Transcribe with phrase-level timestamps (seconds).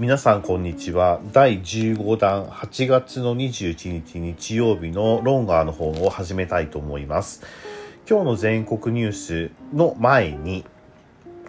[0.00, 1.20] 皆さんこんにちは。
[1.30, 7.42] 第15弾8月の21日日曜日のロンガーの方を始めたいと思います。
[8.08, 10.64] 今日の全国ニュースの前に、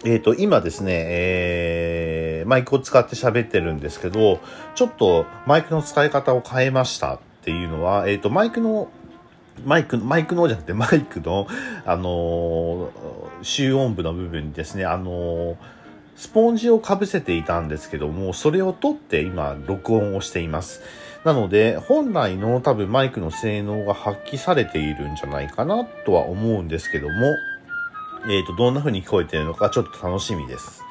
[0.04, 4.38] えっ、と、今ですね、えー、マイクを使って喋ってるんですけど、
[4.74, 8.90] ちょっとマイクの使い方を変えましたっていうのは、えっ、と、マイクの
[9.64, 11.46] マイク、マイクのじゃなくて、マイクの、
[11.86, 15.56] あのー、集音部の部分にですね、あのー
[16.16, 20.82] スポンジをかぶせていたんですけども、それを取って今、録音をしています。
[21.24, 27.36] なので、本来の多分マイクの性能が発揮されているんじゃないかなとは思うんですけども、
[28.28, 30.82] えっ、ー、と、どんな風に聞こえているのかちょっと楽しみです。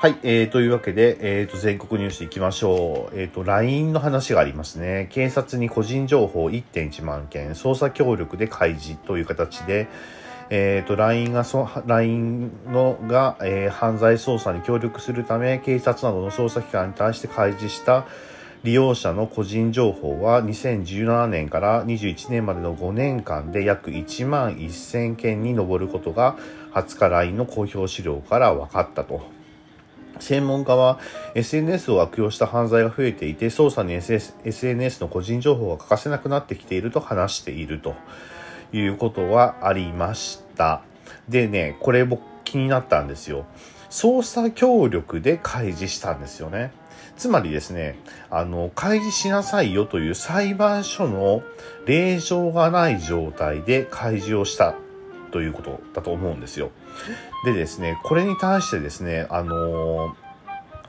[0.00, 3.20] はい、えー、というわけで、えー、と、全国ニュース行きましょう。
[3.20, 5.08] えー、と、LINE の話がありますね。
[5.10, 9.88] 警察に個人情報1.1万件、捜査協力で開示という形で、
[10.50, 18.04] えっ、ー、と、LINE が、そ LINE のが、えー、犯罪捜査に協力するため、警察などの捜査機関に対して開示した
[18.62, 26.36] 利用者の個人情報は2017年から21年までの5年間で約1万1000件に上ることが
[26.74, 29.22] 20日 LINE の公表資料から分かったと。
[30.18, 30.98] 専門家は
[31.34, 37.94] SNS を悪用した犯罪が増えていて捜査に SNS の個人情報が欠かせなくなってきていると話していると。
[38.72, 40.82] いうことはありました。
[41.28, 43.46] でね、これ僕気になったんですよ。
[43.90, 46.72] 捜査協力で開示したんですよね。
[47.16, 47.98] つまりですね、
[48.30, 51.42] あの、開示しなさいよという裁判所の
[51.86, 54.74] 令状がない状態で開示をした
[55.30, 56.70] ということだと思うんですよ。
[57.44, 60.16] でですね、これに対してですね、あの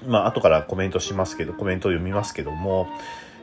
[0.07, 2.87] まあ、後からコメントしますけど、コメントを読みますけども、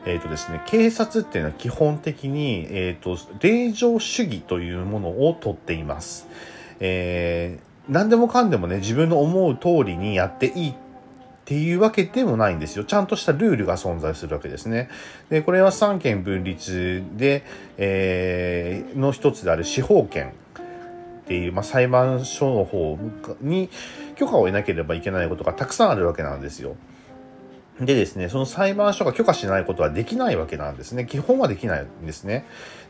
[0.08, 6.26] えっ、ー、とですね、警察っていうのは基本的に、えっ、ー、と、令状主義というものをとっています。
[6.80, 10.74] えー、何でもかんでもね、自分の思う通りにやっていいっ
[11.44, 12.84] ていうわけでもないんですよ。
[12.84, 14.88] ちゃんとしたルールが存在するわけですね。
[15.28, 17.44] で、これは三権分立で、
[17.76, 22.98] えー、の一つである司法権っていう、まあ、裁判所の方
[23.42, 23.68] に
[24.16, 26.76] 許可を得なければいけないことがたくさんあるわけなんですよ。
[27.80, 31.04] でですね、その裁判所が許可しないことはできないわけなんですね。
[31.06, 32.44] 基本はできないんですね。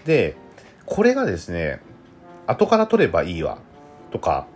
[0.07, 0.37] で、
[0.87, 1.81] これがですね、
[2.47, 3.59] 後から取ればいいわ、
[4.11, 4.47] とか、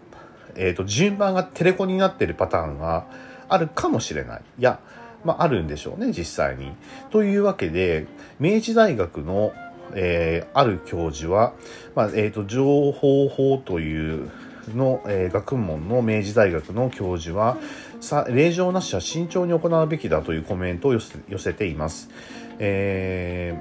[0.56, 3.06] えっ、ー、と、順番がテレコになってるパターンが
[3.48, 4.43] あるかもしれない。
[4.59, 4.81] いや、
[5.25, 6.72] まあ、あるんでしょうね、実際に。
[7.10, 8.06] というわけで、
[8.41, 9.53] 明治大学の、
[9.94, 11.53] えー、ある教授は、
[11.94, 14.31] まあ、えっ、ー、と、情報法という
[14.75, 17.56] の、えー、学問の明治大学の教授は、
[18.02, 22.10] さ令状なしは慎重に行うべきだというコメントを寄せ寄せています。
[22.58, 23.56] え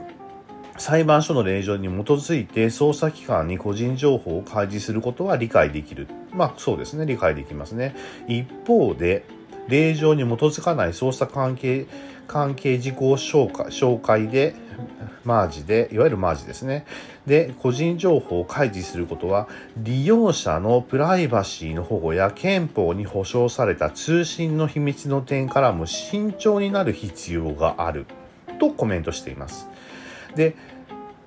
[0.75, 6.07] ー、裁判所の令状に基づいて捜査機関に個人情報を開示することは理解できる。
[6.31, 7.95] まあそうですね、理解できますね。
[8.27, 9.25] 一方で、
[9.67, 11.85] 令状に基づかない捜査関係、
[12.27, 14.55] 関係事項紹介紹介で、
[15.23, 16.85] マージで、いわゆるマージですね。
[17.25, 19.47] で、個人情報を開示することは、
[19.77, 28.05] 利用者のプライバシーの保護や憲法に保障された通信の秘密の点からも慎重になる必要がある、
[28.59, 29.67] とコメントしています。
[30.35, 30.55] で、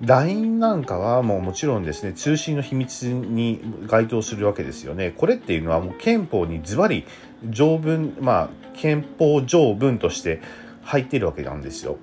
[0.01, 5.13] LINE なんかはもうもちろんですね、通信の秘密に該当するわけですよね。
[5.15, 7.05] これっていうのはもう憲法にズバリ
[7.49, 10.41] 条文、まあ、憲法条文として
[10.83, 11.97] 入っているわけなんですよ。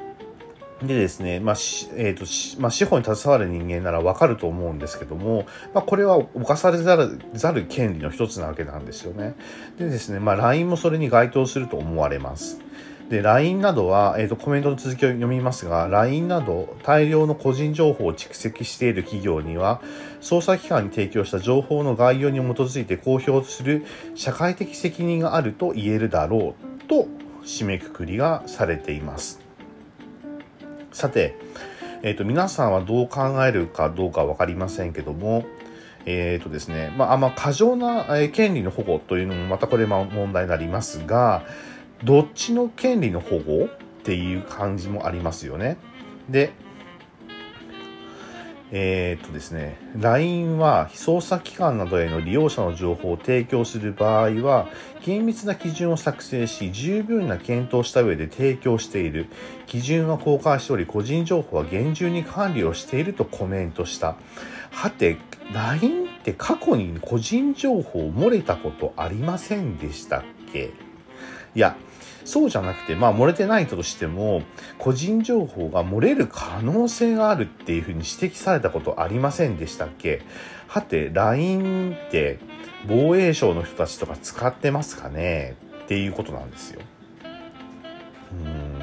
[0.87, 1.55] でですね、まあ、
[1.97, 9.35] えっ、ー、と、まあ、司法に携わる人間ならわかると思うんですけども、まあ、これは犯されざる、ざる権利の一つなわけなんですよね。
[9.79, 12.61] でですね、まあ、LINE もそれに該当すると思われます。
[13.11, 19.83] で、LINE などは、えっ、ー、と、コメントの続きを読みますが、LINE など大量の個人情報を蓄積している企業には、
[20.23, 27.07] 捜査機関に提供した情報の概要に基づいて公表する社会的責任があると言えるだろうと
[27.45, 29.42] 締めくくりがされています。
[30.93, 31.37] さて、
[32.03, 35.45] えっ、ー、と、皆さんはどう考えるかどうかわかりませんけども、
[36.05, 41.45] えっ、ー、とですね、まあ、まあ、過剰な、え、権利の保護というのもまたこれも問題になりますが、
[42.05, 43.69] どっちの権利の保護っ
[44.05, 45.77] ていう感じもありますよね。
[46.29, 46.53] で、
[48.73, 54.69] えー、っとですね、LINE は捜査機関などへの利用者の情報を提供する場合は、
[55.05, 59.27] 厳密な基準を作成し、十分な検討した上で提供している。
[59.67, 64.17] 基準は公開しており、個人情報は厳重に管理をしているとコメントした。
[64.71, 65.17] はて、
[65.53, 70.23] LINE って過去に個人情報漏れたことありませんでしたっ
[70.53, 70.71] け？
[71.55, 71.77] いや、
[72.25, 74.43] そうじゃなくて、まあ漏れてないとしても、
[74.79, 80.23] 個人情報が漏れる可能性があるっていうふうに指摘されたことありませんでしたっけ？
[80.69, 82.39] はて、LINE って
[82.89, 85.57] 防衛省の人たちとか使ってますかね？
[85.85, 86.81] っていうことなんですよ。
[88.33, 88.79] うん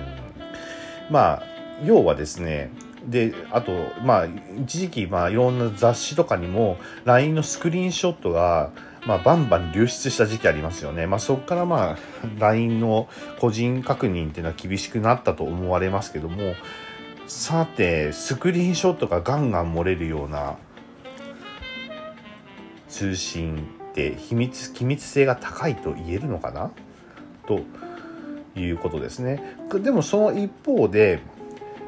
[1.09, 1.43] まあ
[1.83, 2.71] 要はですね
[3.05, 3.71] であと
[4.03, 4.27] まあ
[4.61, 8.71] 一時期まあいろんな雑誌とかにも LINE のスクリーンショットが
[9.07, 11.07] まあ、バンバン流出した時期ありますよね。
[11.07, 11.97] まあ、そこからまあ、
[12.37, 13.07] LINE の
[13.39, 16.53] 個人確認っていうのは厳しくなったと思われますけども、
[17.25, 20.57] さて、スクリーンショットがガンガン漏れるような
[22.89, 26.71] 通信って秘密、機密性が高いと言えるのかな？
[27.47, 27.61] と
[28.55, 29.41] いうことですね。
[29.81, 31.21] でもその一方で、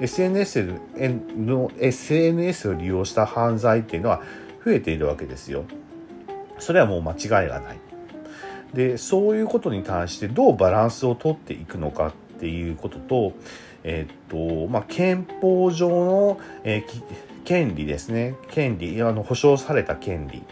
[0.02, 0.80] SNS
[1.38, 4.22] の SNS を利用した犯罪っていうのは
[4.66, 5.66] 増えているわけですよ。
[6.58, 7.80] それはもう間違いがない。
[8.74, 13.34] で、そういうことに対してどうバランスをとっていくのかっていうことと、
[13.84, 18.36] えー、っと、まあ、憲法上の、えー、権利ですね。
[18.50, 20.44] 権利、あの、保障された権利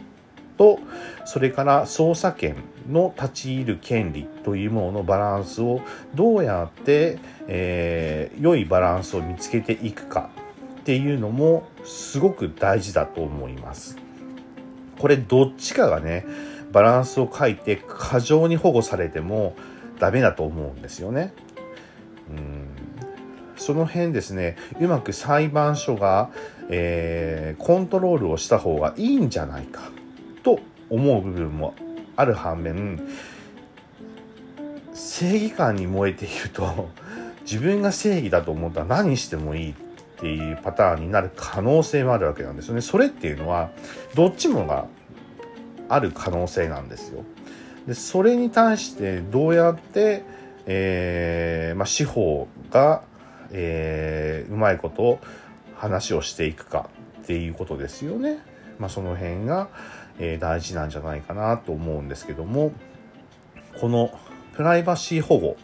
[0.60, 0.78] と、
[1.26, 2.58] それから捜査権
[2.92, 5.82] の立ち入る権利というもののバランスを
[6.14, 7.18] どうやって、
[7.48, 10.30] えー、良いバランスを見つけていくか
[10.82, 13.98] っていうのもすごく大事だと思います。
[15.00, 16.26] これどっちかがね、
[16.74, 19.56] バランスを書いて過剰に保護されても
[19.98, 21.34] ダメだと思うんですよね。
[22.30, 22.68] うん
[23.56, 26.30] その辺ですね、うまく裁判所が、
[26.70, 29.92] えー、コントロールをした方がいいんじゃないか
[30.90, 31.74] 思う部分も
[32.16, 33.02] ある反面、
[34.94, 36.90] 正義感に燃えていると、
[37.50, 39.74] 自分が正義だと思ったら何してもいいっ
[40.18, 42.82] ていうパターンになる可能性もあるわけなんですよね。
[42.82, 43.72] それっていうのは
[44.16, 44.86] どっちもが
[45.88, 47.24] ある可能性なんですよ。
[47.88, 50.24] でそれに対してどうやって、
[50.68, 53.02] えー、まあ、司法が、
[53.52, 55.20] えー、うまいこと
[55.76, 56.90] 話をしていくか
[57.24, 58.38] っていうことですよね。
[58.78, 59.70] まあ、その辺が、
[60.20, 62.72] えー、大事なんじゃないかなと思うんですけども
[63.80, 64.12] この
[64.54, 65.58] プライバシー保護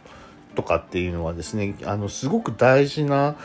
[0.56, 3.36] とかっていうのはですねあのすごく大事な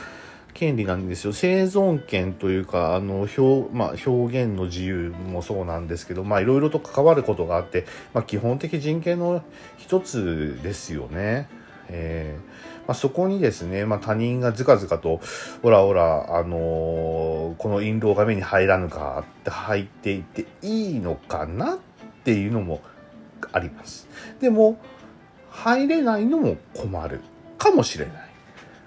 [0.55, 1.33] 権利なんですよ。
[1.33, 9.43] 生存権というか、あの、表、まあ、表現の自由もそうなんですけど、いろいろと関わることがあって、まあ、基本的人権の
[9.79, 11.49] 一つですよね。
[11.89, 15.21] えー、まあ、そこにですね、まあ、他人がずかずかと、
[15.63, 21.79] ほらほら、あのー、この印籠が目に入らぬかって入っていっていいのかなっ
[22.25, 22.81] ていうのも
[23.53, 24.09] あります。
[24.41, 24.81] でも、
[25.51, 27.21] 入れないのも困る
[27.59, 28.15] かもしれない。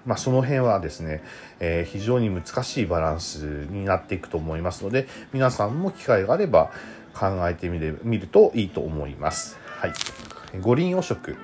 [0.06, 1.24] まあ、その辺はですね、
[1.62, 6.72] えー、非常に難しいバランスになっていくと思いますので、皆さんも機会があれば
[7.14, 9.58] 考えてみる見るといいと思います。
[9.78, 9.94] はい。
[10.60, 11.38] 五輪汚職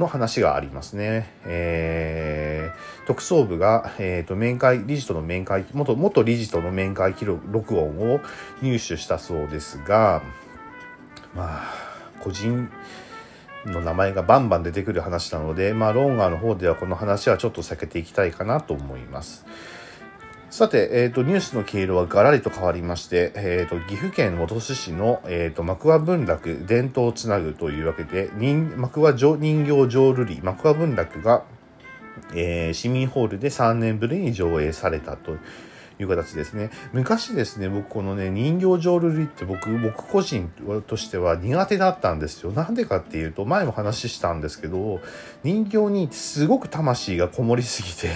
[0.00, 1.32] の話がありますね。
[1.44, 8.20] えー、特捜部が、えっ、ー、と、面会、理事との面会、元、元理事との面会記録、録音を
[8.62, 10.22] 入手したそうですが、
[11.34, 11.74] まあ、
[12.20, 12.68] 個人、
[13.66, 19.44] の名前がバンバン出てくる話なので、まあ、ロンガーの方ではこの話はちょっと避けていきたいかなと思います。
[20.50, 31.44] さて、えっ、ー、と、ニュースの経路はガラリと変わりまして、えっ、ー、と、岐阜県本巣市の、えっ、ー、と、幕和文楽伝統をつなぐというわけで、人幕和人形浄瑠璃、幕和文楽が、
[32.34, 35.36] えー、市民ホールで3年ぶりに上映されたと
[36.00, 36.70] いう形ですね。
[36.92, 40.50] 昔ですね、僕このね、人形浄瑠璃って僕、僕個人
[40.88, 42.50] としては苦手だったんですよ。
[42.50, 45.00] なんでかっていうと、前も話したんですけど、
[45.44, 48.10] 人形にすごく魂がこもりすぎて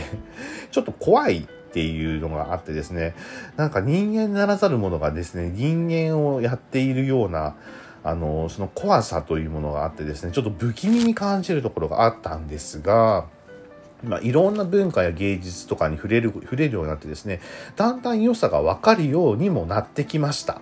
[0.72, 3.16] ちょっと怖いっていうのがあってですね、
[3.56, 7.56] なんか人間ならざるものがですね、人間をやっているような、
[8.04, 13.26] あの、その怖さというものがあってですね、ちょっと不気味に感じるところがあったんですが、
[14.04, 17.40] まあ、いろんな文化や芸術とかに触れる、触れるようになってですね、
[17.74, 20.60] だんだん良さがわかるようにもなってきました。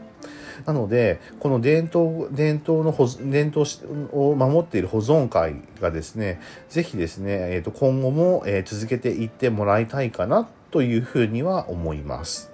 [0.65, 3.67] なので、この伝統、伝統の保、伝統
[4.13, 6.41] を守っている保存会がですね、
[6.71, 12.51] ぜひですね、えっ、ー、と、今後も、えー、続けていってもらいたいかなというふうには思います。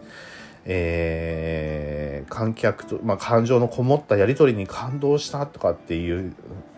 [0.67, 6.35] えー、観客と、まあ、感情のこもったやりとりに感動したとかっていう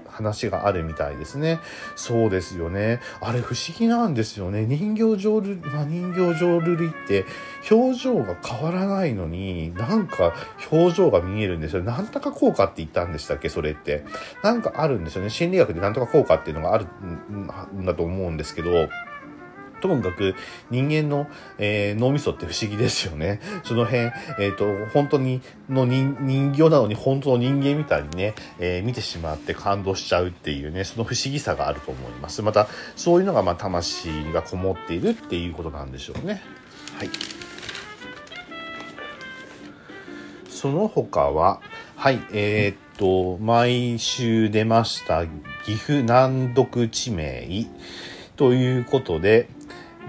[0.06, 1.58] 話があるみたいですね。
[1.96, 3.00] そうですよね。
[3.20, 4.64] あれ不思議なんですよね。
[4.66, 7.24] 人形浄瑠璃、まあ、人形浄瑠璃って
[7.68, 10.34] 表情が変わらないのに、なんか
[10.70, 11.82] 表情が見えるんですよ。
[11.82, 13.48] なんとか効果って言ったんでしたっけ？
[13.48, 14.04] それって。
[14.44, 15.30] なんかあるんですよね。
[15.30, 16.86] 心理学でなんとか効果っていうのがある
[17.74, 18.88] んだと思うんですけど、
[19.80, 20.34] ともかく
[20.70, 21.26] 人間の、
[21.58, 23.40] えー、脳みそって不思議ですよね。
[23.64, 32.42] その辺、えっ、ー、と、本当にの人人形なのに本当の人間みたいにね、えー、見てしまって感動しちゃうっていうね、その不思議さがあると思います。
[32.42, 36.42] また、そういうのが、まあ、魂がこもっているっていうことなんでしょうね。
[36.96, 37.10] はい。
[40.48, 41.60] その他は、
[41.96, 45.24] はい、えー、っと、毎週出ました
[45.64, 47.66] 岐阜難読地名
[48.36, 49.48] ということで、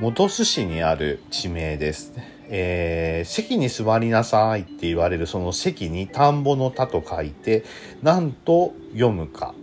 [0.02, 2.14] 本巣市にある地名です。
[2.50, 7.64] えー、席に座りなさいって言われるその席に田んぼの田と書いて、
[8.02, 9.54] なんと読むか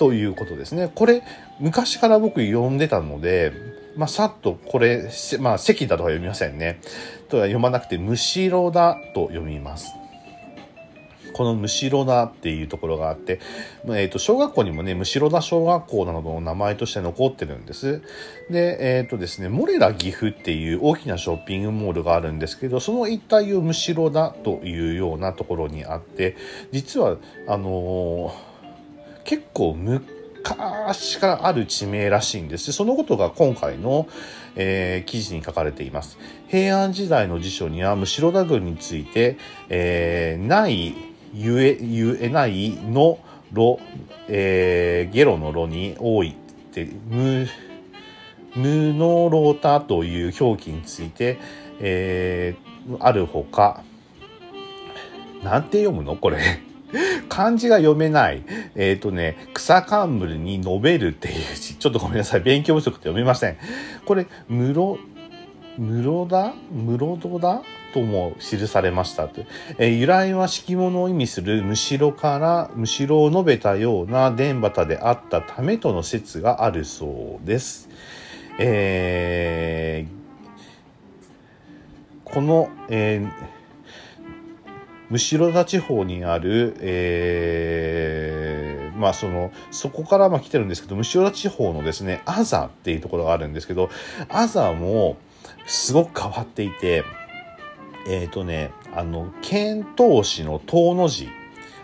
[0.00, 0.90] ということですね。
[0.92, 1.22] これ、
[1.60, 3.52] 昔から僕読んでたので、
[3.96, 5.08] まあ、さっとこれ、
[5.38, 6.80] まあ、席だとは読みませんね。
[7.28, 9.99] とは読まなくて、むしろだと読みます。
[11.32, 13.40] このむしろだっていうところがあって、
[13.88, 18.02] えっ、と、小学校にもね、むしろだ小学校などの名前として残ってるんです。
[18.50, 26.36] で、えっ、とですね、モレラ岐阜っていう大きなショッピングモールがあるんですけど、その一帯をむしろだというようなところにあって、
[26.72, 28.50] 実は、あのー
[29.24, 32.72] 結構昔からある地名らしいんです。
[32.72, 34.08] そのことが今回の、
[34.56, 36.18] えー記事に書かれています。
[36.48, 39.36] 平安時代の辞書には、むしろ田郡について、
[39.68, 40.94] えーない、
[41.32, 43.18] ゆえ、ゆえないの、
[43.52, 43.80] ろ、
[44.28, 46.34] えーゲロのろに多いっ
[46.72, 47.46] て、む、
[48.54, 51.38] 無能ロータという表記について、
[51.80, 53.82] えーあるほか、
[55.44, 56.38] なんて読むのこれ？
[57.28, 58.42] 漢字が読めない。
[58.74, 61.76] えっ、とね、草冠に述べるっていう字。
[61.76, 62.40] ちょっとごめんなさい。
[62.40, 63.56] 勉強不足って読めません。
[64.04, 64.98] これ、室、
[65.78, 66.52] 室田？
[66.72, 69.46] 室戸だとも記されましたって。
[69.78, 77.88] えー由来は敷物を意味するむしろから、むしろを述べたような伝端であったためとの説があるそうです。
[78.58, 80.20] えー
[82.24, 83.30] この、えー
[85.10, 93.90] 後ろ田地方にある、えーまあその、そこからまあ来てるんですけど、後ろ田地方のですね、アザっていうところがあるんですけど、
[94.28, 95.16] アザも
[95.66, 97.02] すごく変わっていて、
[98.06, 101.28] えっ、とね、あの、遣唐使の唐の字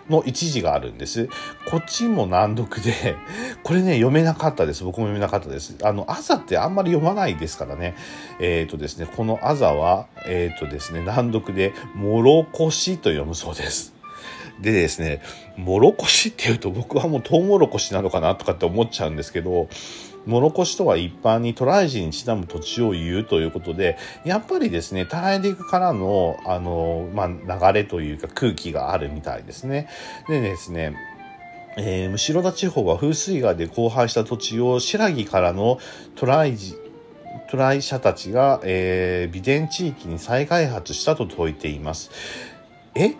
[0.09, 1.29] の一字があるんです。
[1.69, 3.15] こっちも難読で、
[3.63, 4.83] これね、読めなかったです。
[4.83, 5.75] 僕も読めなかったです。
[5.83, 7.95] あの、アザってあんまり読まないですからね。
[8.39, 13.97] えっ、とですね、このアザは、えっ、とですね、難読で、もろこしと読むそうです。
[14.59, 15.21] でですね、
[15.55, 19.67] もろこしって言うと僕はもうトウモロコシなのかなとかって思っちゃうんですけど、
[20.27, 27.27] もろこしとは一般に渡来人にちなむ土地を言うということで、やっぱりですね、大陸からの、あの、まあ、
[27.71, 29.87] 流れというか空気があるみたいですね。
[30.27, 30.95] でですね、
[31.77, 35.79] えー、むしろ田地方は風水害で荒廃した土地を白木からの
[36.15, 36.75] 渡来人
[37.49, 42.11] 渡来者たちが、えー、美伝地域に再開発したと説いています。
[42.95, 43.13] え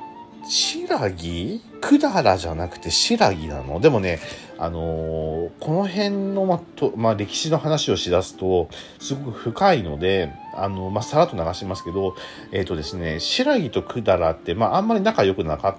[0.50, 3.80] 白木百済じゃなくて白木なの？
[3.80, 4.20] でもね、
[4.58, 12.16] あのーこの辺の、まとまあ、歴史の話をしだすと、すごく深いので、あの、まあ、さらっと流しますけど、
[12.52, 15.78] えっ、とですね、白木と百済って、まあ、あんまり仲良くなかっ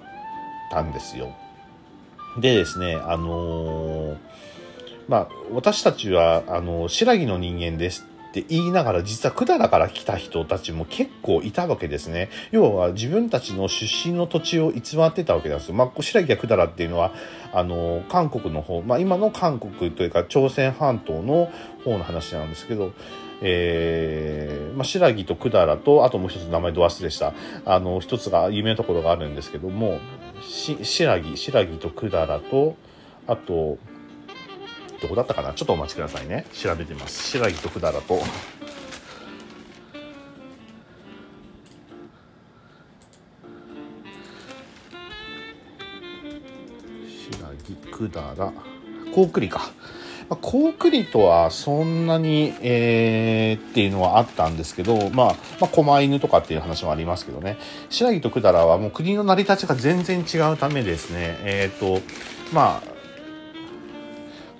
[0.71, 1.33] たんですよ。
[2.39, 4.17] でですね、あのー
[5.07, 12.29] まあ、私たちは、あの、白木の人間ですって言いながら、実は百済から来た人たちも結構いたわけですね。
[12.51, 15.73] 要は自分たちの出身の土地を偽ってたわけなんですよ。
[15.73, 17.11] まあ、白木や百済っていうのは、
[17.51, 21.51] あの、韓国の方、まあ、今の韓国というか朝鮮半島の
[21.83, 22.93] 方の話なんですけど、
[23.41, 27.33] えー、まあ、白木と百済と、あともう一つ名前ど忘れした、
[27.65, 29.99] あの、一つが有名なところがあるんですけども、
[30.41, 32.75] し白木、白木と百済と、
[33.25, 33.79] あと、
[35.01, 35.53] どこだったかな？
[35.53, 36.45] ちょっとお待ちくださいね。
[36.53, 37.29] 調べてます。
[37.29, 38.21] 白木と百済と。
[47.31, 48.53] 白木、百済、
[49.13, 49.71] 高句麗か。
[50.29, 57.57] まあ、高句麗とはそんなに、えー、っていうのはあったんですけど、まあ、まあ、狛犬とかっていう話もありますけどね。
[57.89, 61.39] 白木と百済はもう国の成り立ちが全然違うためですね。
[61.41, 62.01] えっ、と、
[62.53, 62.98] まあ、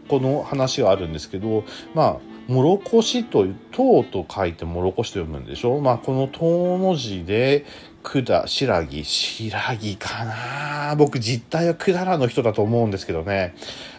[0.09, 1.63] この話があるんですけど、
[1.93, 5.79] まあ、もろこしと、唐と書いてもろこしと読むんでしょ？
[5.79, 7.65] まあ、この唐の字で、
[8.01, 13.53] くだ、白木、白木かな僕実態は百済の人だと思うんですけどね。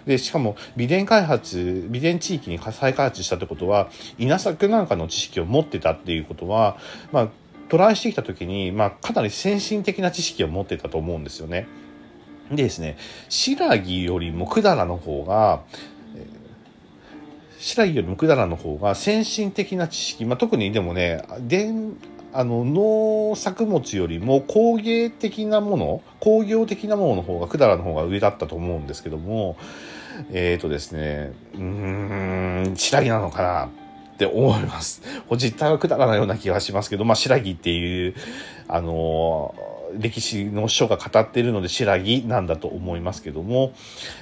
[0.06, 6.78] で、しかも、美伝開発、美伝地域に再開発したってことは、稲作なんかの知識を持ってたっていうことは、
[7.12, 7.28] まあ、
[7.68, 11.68] トライしてきた時に、まあ、かなり先進的な知識を持ってたと思うんですよね。
[12.50, 12.96] でですね、
[13.28, 15.62] 白木よりも百済の方が、
[17.60, 21.70] 白木よりも百済の方が先進的な知識、まあ、特にでもね、で
[22.32, 29.56] あの農作物よりも工芸的なもの工業的なものの方が百済の方が上だったと思うんですけども
[30.32, 35.02] えっ、ー、とですねうーん白木なのかなって思います。
[35.36, 38.14] 実態は百済のような気がしますけど、まあ、白木っていう
[38.68, 39.54] あの
[39.98, 43.72] 歴史の書が語っているので白木なんだと思いますけども、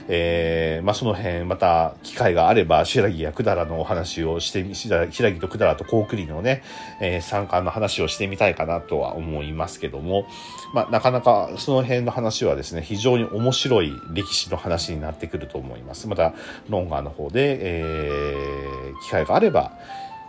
[0.09, 6.63] えー、まあ、その辺また機会があれば白木や百済のお話をしてみ白木と百済と高句麗のね、
[7.01, 10.27] えー、参観の話をしてみたいかなとは思いますけども、
[10.75, 16.35] まあ、なかなかその辺の話はですね非常に面白い歴史の話になってくると思いますまた
[16.69, 19.73] ロンガーの方で、えー、機会があれば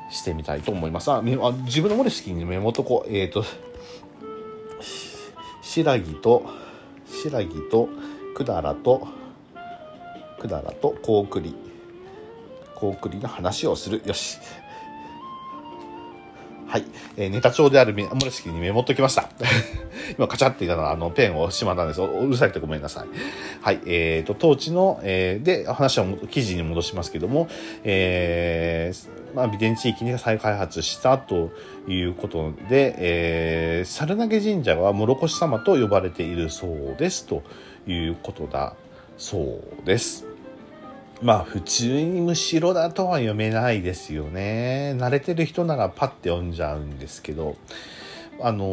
[0.10, 1.12] してみたいと思います。
[1.12, 3.46] あ、自分のモレスキーにメモとこう、えっ、ー、と、
[5.70, 6.50] 白木と、
[7.06, 7.90] 白木と、
[8.36, 9.08] 百済と、
[10.42, 11.54] 百済と高句麗。
[12.74, 14.02] 高句麗の話をする。
[14.04, 14.40] よし。
[16.66, 16.86] はい。
[17.18, 19.30] えー、ネタ帳であるモレスキーにメモっときました。
[20.18, 22.02] 今、カチャって言ったのは、あの、ペンをしまったんです。
[22.02, 23.08] うるさいってごめんなさい。
[23.62, 23.80] はい。
[23.86, 27.48] え、ー、と、当地の、えー、で、話は記事に戻しますけども、
[27.84, 31.52] えー、まあ、美伝地域に再開発したと
[31.88, 37.44] いうことで、えー、猿投神社は諸越様と呼ばれているそうですと
[37.88, 38.76] いうことだ
[39.18, 40.26] そうです。
[41.22, 44.96] まあ普通にむしろだとは読めないですよね。
[44.98, 47.58] 慣れてる人ならパッて読んじゃうんですけど、
[48.42, 48.66] あの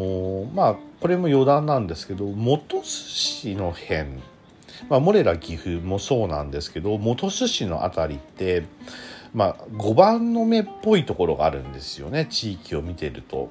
[0.45, 4.11] ー、まあこれも余談なんですけど、元寿司の辺、
[4.89, 8.65] まあモレラ岐阜もそうなんですけど、元寿司の辺りって、
[9.37, 13.51] まあ5番の目っぽいところがあるんですよね、地域を見てると。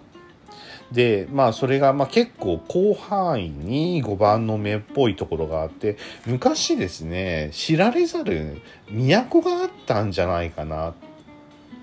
[0.91, 10.93] でまあそれがまあ結構広範囲に5番の目っぽいところがあって昔ですね知られざる都があったんじゃないかなっ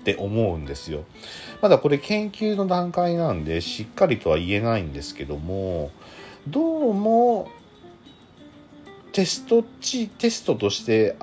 [0.03, 1.03] て思うんですよ。
[1.61, 5.91] まだこれ研究の段階なんでしっかりとは言えないんですけども
[6.47, 7.49] どうも
[9.13, 11.15] テスト値テストとして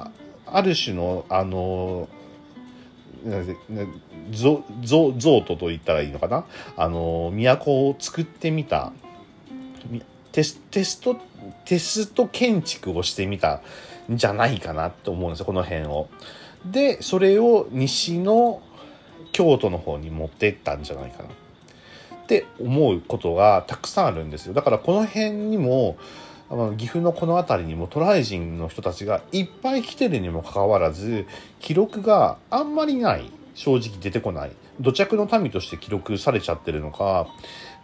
[0.46, 2.08] ある種のあの
[4.30, 6.44] ゾゾゾートと言ったらいいのかな？
[6.76, 8.92] あの都を作ってみた。
[10.32, 11.16] テステスト
[11.64, 13.62] テスト建築をしてみた
[14.10, 16.08] んじゃないかなと思うんですよこの辺を。
[16.64, 18.62] でそれを西の
[19.32, 21.28] 京都の方に持ってったんじゃないかな。
[21.28, 24.54] って思うことがたくさんあるんですよ。
[24.54, 25.96] だからこの辺にも
[26.76, 31.26] 岐阜のこの辺りにも渡来人の人たちがいっぱい来てるにもかかわらず
[31.60, 34.52] 記録があんまりない正直出てこない。
[34.80, 37.28] 土着の民として記録されちゃってるのか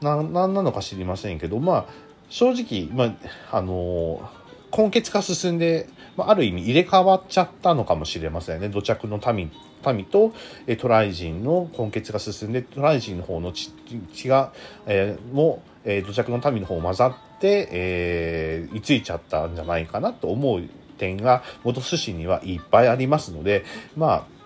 [0.00, 1.86] 何なのか知りませんけどまあ
[2.30, 3.14] 正直、ま
[3.52, 4.28] あ、あの
[4.76, 8.68] 根血が進んで、まあ、ある意味入れ替わっちゃったのかもしれませんね。
[8.68, 9.52] 土着の民
[9.86, 10.32] 民と
[10.66, 13.72] 渡来人の根血が進んで渡来人の方の血
[14.12, 14.52] 血が、
[14.86, 20.62] えー、も、えー、土着の民の方を混ざって、えー、居ついちゃったんじゃないかなと思う
[20.98, 23.64] 点が元寿司にはいっぱいありますので
[23.96, 24.36] まあ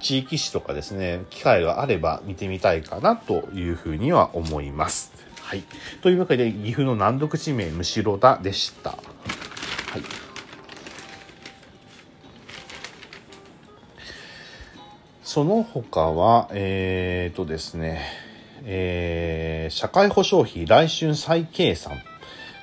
[0.00, 5.12] 地域史とかですね、機会があれば見てみたいかなというふうには思います。
[5.42, 5.64] はい。
[6.02, 8.90] というわけで、岐阜の難読地名、むしろだでした。
[8.90, 8.98] はい。
[15.22, 18.02] その他は、えー、とですね、
[18.64, 21.92] えー、社会保障費来春再計算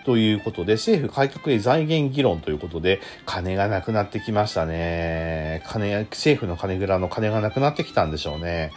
[0.06, 5.64] ということで、政府改革へ財源議論ということで、金がなくなってきましたね。
[5.68, 8.72] 金、政府の金蔵の金がなくなってきたんでしょうね。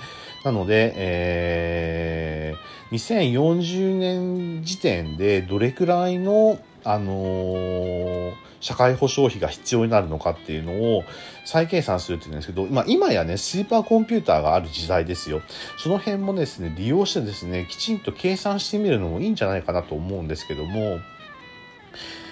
[0.44, 11.04] なので、えー、2040年時点でどれくらいの、あのー、社会保障費が必要になるのかっていうのを
[11.44, 15.42] 再計算するっていうんですけど、まあ、今やね、スーパーコンピューターがある時代ですよ。
[15.76, 20.98] その辺もですね、利用してですね、きちんと計算してみるのもいいんじゃないかなと思うんですけども、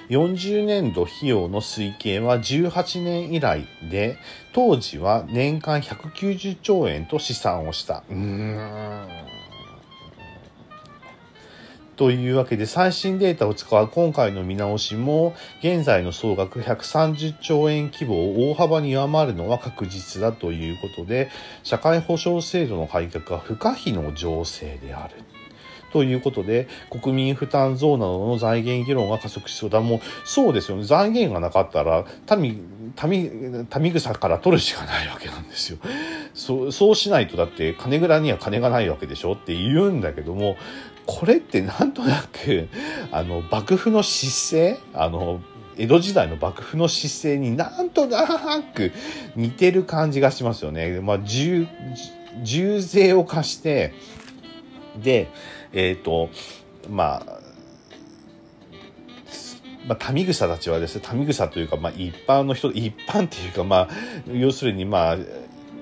[0.08, 4.18] 40年度費用の推計は18年以来で、
[4.52, 8.04] 当時は年間190兆円と試算をした。
[8.08, 9.26] うーん。
[11.96, 21.30] というわけで最新データを使う今回の見直しも現在の総額130兆円規模を大幅に上回るのは確実だということで
[21.62, 25.14] 社会保障制度の改革は不可避の情勢である。
[25.96, 29.80] ということで、国民負担増などの財源議論が加速しそうだ。
[29.80, 30.84] もう、そうですよね。
[30.84, 32.04] 財源がなかったら、
[32.36, 32.60] 民、
[33.08, 35.78] 民、民草から取るしかないわけなんですよ。
[36.34, 40.58] そう、そうしないと、だって、金蔵には金がないわけでしょって言うんだけども、
[41.06, 42.68] これってなんとなく、
[43.10, 45.40] あの、幕府の姿勢あの、
[45.78, 48.26] 江戸時代の幕府の姿勢になんとな
[48.60, 48.92] く
[49.34, 51.00] 似てる感じがしますよね。
[51.00, 51.66] まあ、重、
[52.42, 53.94] 重税を課して、
[55.02, 55.28] で、
[55.76, 56.30] えっ、ー、と、
[56.88, 57.38] まあ、
[59.86, 63.88] まあ、民草たちはですね、民草というか、まあ、一般の人、一般っていうか、まあ、
[64.32, 65.16] 要するに、まあ、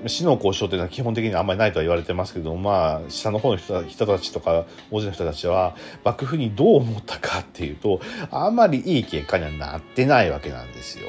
[0.07, 11.07] 死の交渉というのは基本的にはあんまりないとは言われてますけど、まあ、下の方の人人たちとか、大勢の人たちは、幕府にどう思ったかっていうと、あんまりいい結果にはなってないわけなんですよ。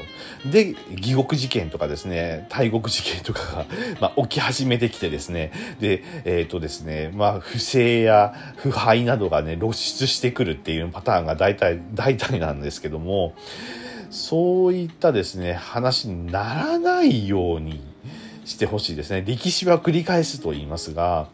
[0.50, 3.66] で、義国事件とかですね、大国事件とかが、
[4.00, 13.34] まあ、起き始めてきてですね、で、えっ、ー、とですね、まあ、不正や腐敗などがね、露出してくるっていうパターンが大体、大体なんですけども、
[14.10, 17.82] そういったですね、話にならないように
[18.46, 19.22] してほしいですね。
[19.26, 21.28] 歴史は繰り返すと言いますが、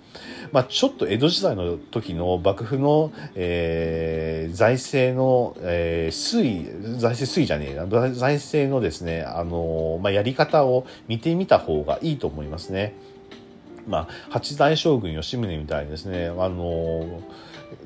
[0.51, 12.95] まあ、ちょっと江戸時代の時の幕府の、えー、財政の、えー、推移、財政推移じゃねえな、財政のですね、あのまあ、やり方を見てみた方がいいと思いますね。
[13.87, 17.23] まあ、八代将軍吉宗みたいにですね、あの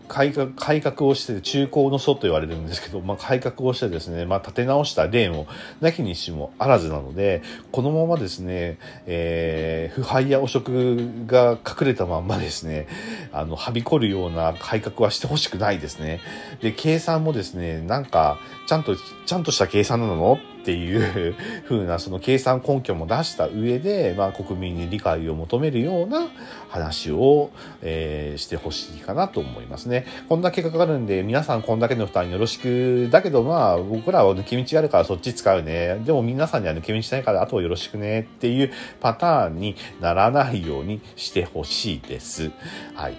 [0.09, 5.47] 改革改革をして中高の祖と言われるんですけど、まあ、改革をしてですね、まあ、立て直した例も
[5.81, 7.43] なきにしもあらずなので
[7.73, 12.87] このままですね、えー、腐敗や汚職が隠れたまんまですね
[13.33, 16.21] あのはびこるような改革はしてほしくないですね。
[16.61, 20.39] で計算もですねなんかちゃんとちゃんとした計算なの？
[20.67, 21.37] っていう
[21.69, 26.27] 風なその計算根拠も出した上で、まあ、国民に理解を求めるような
[26.71, 27.53] 話を、
[27.83, 30.07] えー、してほしいかなと思いますね。
[30.29, 33.09] こんだけかかるんで、皆さんこんだけの負担よろしく。
[33.13, 36.01] だけどまあ、僕らは抜け道があるからそっち使うね。
[36.05, 42.51] でも皆さんには抜け道ないからあとはよろしくねっていうパターンにならないようにしてほしいです。
[42.97, 43.15] はい。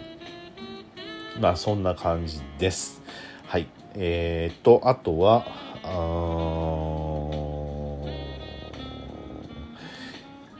[1.39, 3.01] まあ、そんな感じです。
[3.45, 3.69] はい。
[3.95, 5.45] えー、と、あとは、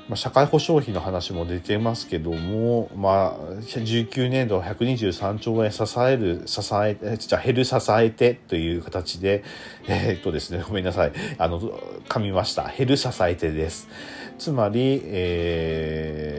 [0.08, 9.44] まあ、社会保障費の話も出てますけども、まあ、19年度123兆円支える、支え、じゃ減る支えてという形で、
[9.88, 11.12] えー、っとですね、ごめんなさい。
[11.38, 11.60] あの、
[12.08, 12.72] 噛みました。
[12.72, 13.90] 減る支えてです。
[14.38, 16.37] つまり、えー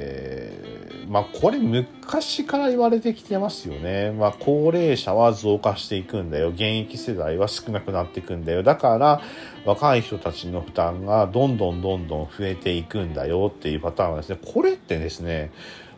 [1.09, 4.12] まあ、これ昔から言われてきてますよね。
[4.12, 6.51] まあ、高齢者は増加していくんだよ。
[6.51, 8.62] 現役世代は少なくなっていくんだよ。
[8.62, 9.23] だから、
[9.64, 15.51] 若い人たちの負担がどんどんどんどん増えていくんだよっていうパターンはですね、これってですね、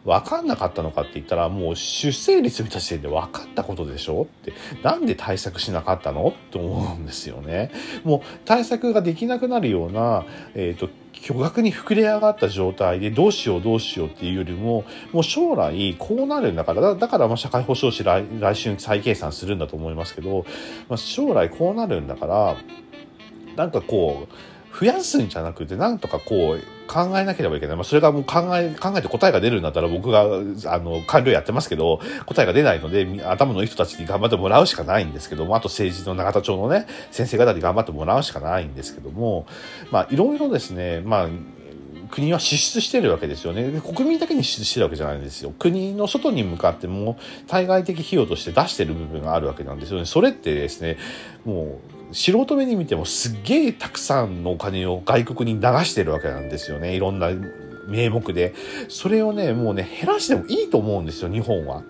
[0.05, 7.71] 分かんなかったのかって言ったら、もう出生率見た時点で分かったことでしょって、なんで対策しなかったのって思うんですよね。
[8.05, 20.47] もう対策ができなくなるような、えっ、ー、と、巨額に膨れ上がった状態でどうしようどうしようっていうよりも、もう将来こうなるんだから、だからまあ社会保障士来来週再計算するんだと思いますけど、
[20.89, 22.57] まあ、将来こうなるんだから、
[23.57, 24.35] なんかこう、
[24.79, 27.77] 増やすんじゃなくて、なんとかこう、考えなければいけない。
[27.77, 39.47] まあ、それがもう考え、考えて答えが出るんだったら僕が、あの、官僚やってますけど、答えが出ないので、頭のいい人たちに頑張ってもらうしかないんですけども、あと政治の永田町のね、先生方に頑張ってもらうしかないんですけども、
[39.93, 41.29] まあ、いろいろですね、まあ、
[42.11, 43.81] 国は支出してるわけですよね。
[43.81, 45.53] 国民だけに支出してるわけじゃないんですよ。
[45.59, 50.07] 国の外に向かっても対外的費用として出してる部分があるわけなんですよね。
[50.07, 50.99] それってですね、
[51.45, 56.97] もう素人目に見てもすっげえたくさんのお金を外国に流してるわけなんですよね。
[56.97, 57.31] いろんな
[57.87, 58.55] 名目で。
[58.89, 61.83] それをね、もうね、減らしてもいいと思うんですよ、日本は。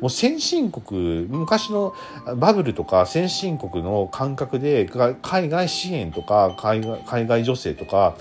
[0.00, 1.94] もう先進国、昔の
[2.36, 4.88] バブルとか先進国の感覚で
[5.22, 8.16] 海外支援とか海外海外女性とか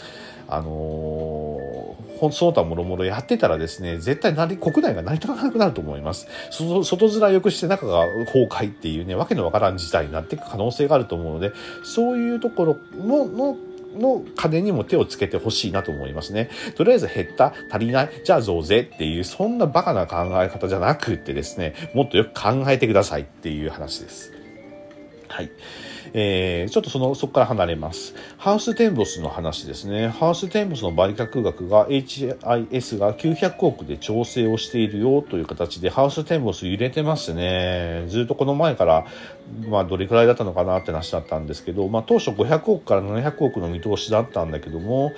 [0.47, 6.27] あのー、その他もろもろやってたらですね、絶対なり、国内が成り立たなくなると思います。
[6.51, 11.51] 外面良くして中が崩壊っていうね、わけのわからん事態になっていく可能性があると思うので、
[11.83, 13.57] そういうところの、の、
[13.97, 16.49] の金にも手をつけてほしいなと思いますね。
[16.75, 24.31] とりあえず減った、足りない、じゃあ増税っていう、そんなバカな考え方じゃなくってですね、もっとよく考えてくださいっていう話です。
[25.27, 25.51] はい。
[26.13, 28.13] えー、ちょっとその、そこから離れます。
[28.37, 30.09] ハウステンボスの話ですね。
[30.09, 38.05] ハウステンボスの売却額が HIS が900億で調整をしているよという形で、ハウステンボス揺れてますね。
[38.07, 39.05] ずっとこの前から、
[39.69, 45.13] まあ、どれくらいだったのかなって話だったんですけど、まあ、当初500億から700億の見通しだったんだけども、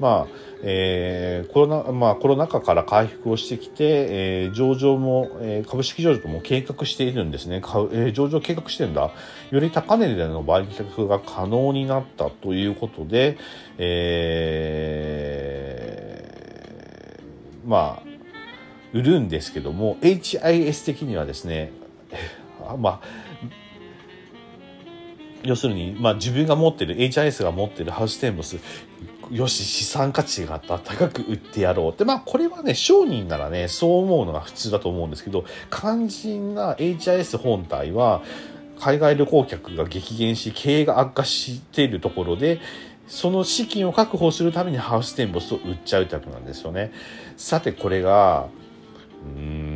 [0.00, 7.56] まあ、えー、コロナ、まあ、コロナ禍から回復をしてきて、えー、上場も、えー、株式上場も計画しているんですね。
[7.56, 9.10] えー、上場計画してんだ。
[9.50, 13.36] より高値での売却が可能になったということで、
[13.78, 18.08] えー、まあ、
[18.94, 21.72] 売るんですけども、HIS 的にはですね、
[22.78, 23.23] まあ、
[25.44, 28.58] 要するに、まあ、自分が持ってる HIS が持ってるハウステンボス
[29.30, 38.22] よし資産価値があった高く売ってやろうってまあこれはね商人ならねそう思うのが普通だと思うんですけど肝心な HIS 本体は
[38.78, 42.60] 海外旅行客が激減し経営が悪化しているところで
[43.06, 46.90] その資金を確保するためにハウステンボスを売っちゃうってわけなんですよね。
[47.36, 48.48] さてこれが
[49.36, 49.73] うーん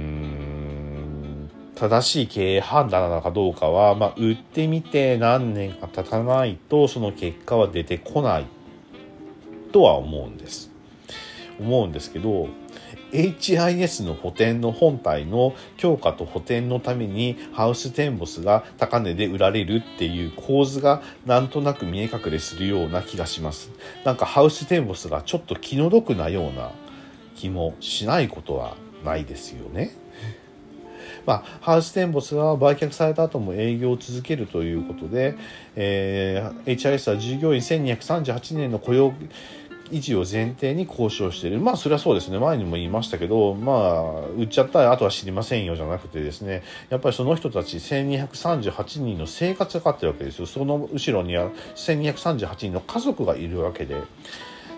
[1.79, 8.47] 正しい経営判断なのかどうかは、まあ、売ってみて何年か経たないとその結果は出てこない
[9.71, 10.73] とは思うんです。
[11.61, 12.49] 思うんですけど
[13.13, 23.71] HIS の補填の本体の強化と補填のためにハウステンボスが高値で売られるっていう構図がなんとなく見え隠れするような気がします。
[24.05, 26.73] なんかハウステンボスがちょっと気の毒なような
[27.37, 30.08] 気もしないことはないですよね。
[31.29, 35.37] まあ、ハウステンボスは売却された後も営業を続けるということで、
[35.77, 39.13] えー、HIS は従業員1238年の雇用
[39.91, 41.61] 維持を前提に交渉している。
[41.61, 42.39] まあそれはそうですね。
[42.39, 46.63] 前にも言いましたけどまあ売っちゃったらあとは知りませんよじゃなくてですね。
[46.89, 50.47] やっぱりその人たち1238人の生活がかかってるわけですよ。
[50.47, 53.97] その後ろには1238人の家族がいるわけで。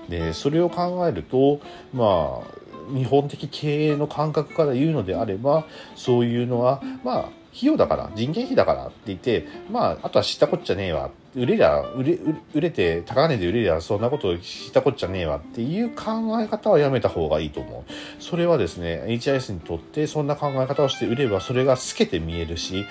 [0.09, 1.61] でそれを考えると
[1.95, 2.61] まあ
[2.95, 5.65] 日本的経営の感覚から言うのであれば
[5.97, 7.19] そういうのはまあ
[7.53, 12.19] 費用だから人件費だからって言ってまああとは知ったこっちゃねえわ売れりゃ売れ
[12.55, 17.93] 売れて高値で売れりゃそんなこと知ったこっちゃねえわっていう考え方はやめた方がいいと思う。
[18.23, 22.85] それはですね HIS にとってそんな考え方をして売ればそれが透けて見えるし、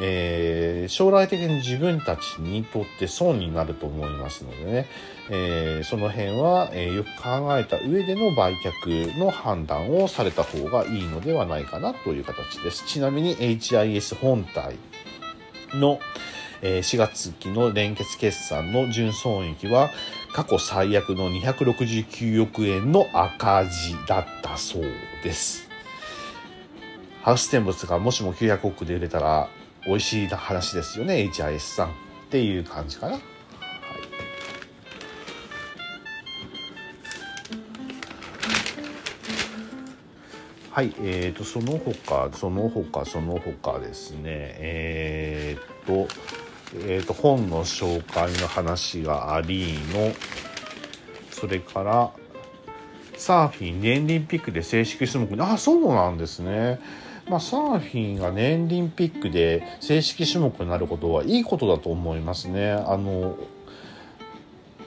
[0.00, 4.86] えー、将来的に自分たちにとって損になると思いますのでね、
[5.30, 12.84] えー、その辺は、えー、よく考えた上での売却の判断をされた方がいいのではないかなという形です。
[12.86, 14.76] ちなみに HIS 本体
[15.72, 15.98] の
[16.62, 19.90] 4月期の連結決算の純損益は
[20.34, 24.84] 過去最悪の269億円の赤字だったそう
[25.22, 25.68] です。
[27.22, 29.48] ハウステンボスがもしも900億で売れたら
[29.86, 31.90] 美味しいな話ですよね、HIS さんっ
[32.30, 33.18] ていう感じかな。
[40.76, 46.06] はい、えーと、その他、その他、その他ですね、えーと、
[46.74, 50.12] えーと、本の紹介の話がありの
[51.30, 52.10] それから
[53.16, 56.80] サーフィン年輪ピックで正式種目あそうなんですね
[57.28, 62.70] まあ、サーフィンが年輪ピックで正式種目になることはいいことだと思いますね。
[62.70, 63.36] あの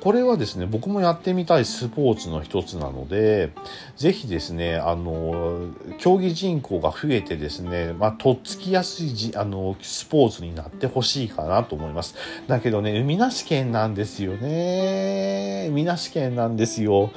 [0.01, 3.51] これはですね、僕もやってみたいスポーツの一つなので、
[3.97, 12.15] ぜひですね、あの、競技人口が増えてですね、まあ、とっつきやすいじ、あの、スポーツになってほしいかなと思います。
[12.47, 15.67] だけどね、海なし県なんですよね。
[15.69, 17.11] 海なし県なんですよ。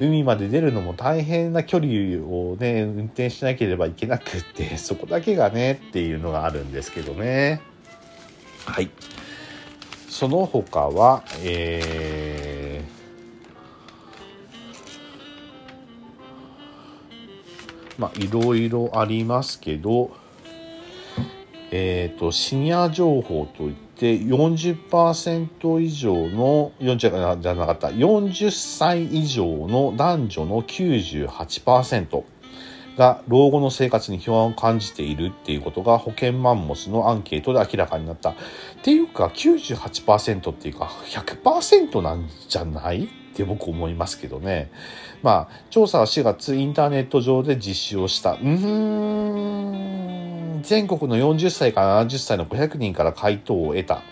[0.00, 7.60] 海まで出るのも大変な距離をね、運転しなければいけなくって、そこだけがね、っていうのがあるんですけどね。
[8.64, 8.90] はい。
[10.18, 20.16] その他は、えー、まあ、いろいろありますけど、
[21.70, 26.96] えっ、ー、と、シニア情報といって40%以上の、40
[27.42, 32.24] じゃなかった、40歳以上の男女の98%。
[32.96, 38.30] が老後の生活に不安を感じているっていうことが保険マンモスのアンケートで明らかになった。
[38.30, 38.34] っ
[38.82, 43.04] ていうか98%っていうか100%なんじゃない？
[43.04, 44.70] って僕思いますけどね。
[45.22, 48.32] まあ、調査は4月インターネット上で実施をした。
[48.32, 48.48] うー
[50.58, 54.02] ん、全国の40歳から70歳の500人から回答を得た。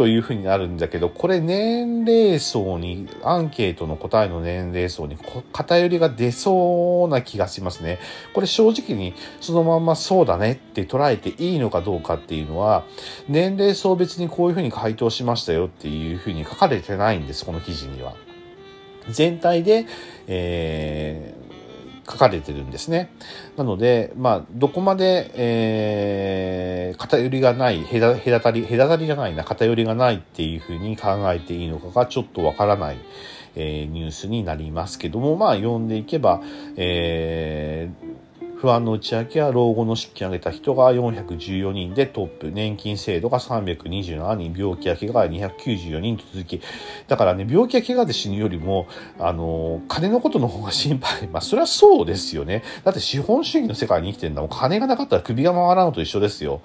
[0.00, 5.18] というふうになるんだけど、これ年齢層に、アンケートの答えの年齢層に
[5.52, 7.98] 偏りが出そうな気がしますね。
[8.32, 12.84] これ正直にそのまんまそうだねって捉えていいのかどうかっていうのは、
[13.28, 18.14] 年齢層別にこういうふうに回答しましたよっていうふうに書かれてないんです、この記事には。
[19.10, 19.84] 全体で、
[20.28, 21.39] えー
[22.10, 23.10] 書かれてるんですね。
[23.56, 32.98] なので、まあ、どこまで、えー、偏りがない、隔たり、隔たりじゃないな、偏りがないっていうふうに考えていいのかがちょっとわからない、
[33.56, 36.42] えー、ニュースになりますけども、まあ、読んでいけば、
[36.76, 38.29] えー、
[38.60, 46.60] 不安の内訳や老後の出金を挙げた人が414人でトップ、年金制度が327人、病気や怪我が294人と続き、
[47.08, 48.86] だからね、病気や怪我で死ぬよりも、
[49.18, 51.26] あの、金のことの方が心配。
[51.28, 52.62] まあ、それはそうですよね。
[52.84, 54.50] だって資本主義の世界に生きてるんだもん。
[54.50, 56.60] 金がなかったら首が回らんのと一緒ですよ。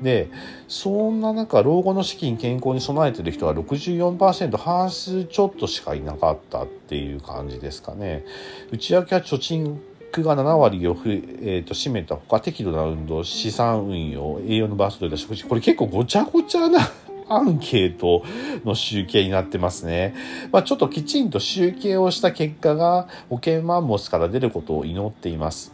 [0.00, 0.30] で、
[0.68, 8.24] そんな中、老後の資金、健康に備えてる人は64%、半数ちょっとしかいなかったっていう感じですかね。
[8.70, 9.80] 内訳は貯金
[10.12, 16.78] クが7割をふ、えーと、占めたほか適度な運動資産運用栄養のバーストで食事これ結構ごちゃごちゃな
[17.28, 18.22] アンケート
[18.64, 20.14] の集計になってますね。
[20.52, 25.72] まあ、ちょっときちんと集計をした結果が保険マンモスから出ることを祈っています。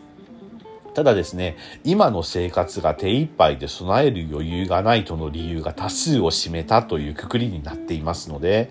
[0.94, 8.70] ただですね、今の生活が手一杯で備える余裕がないとの理由が多数を占めたというくくりになっていますので、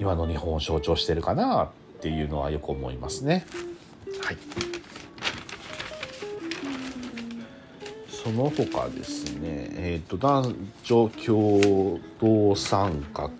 [0.00, 1.68] 今の日本を象徴してるかなっ
[2.00, 3.46] ていうのはよく思いますね。
[4.22, 4.36] はい。
[8.08, 13.30] その他ですね、えっ、ー、と、男女共同参画、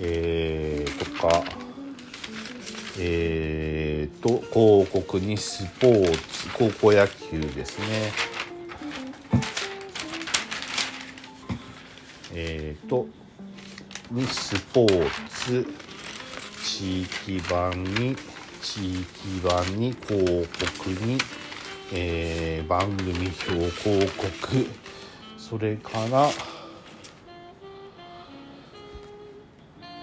[0.00, 1.42] えー、とか、
[3.00, 8.12] えー、と広告にスポーツ高校野球ですね
[12.32, 13.06] えー、と
[14.10, 15.66] にスポーツ
[16.64, 18.16] 地域版に
[18.62, 21.18] 地域版に広告に、
[21.92, 24.66] えー、番組表広告。
[25.36, 26.28] それから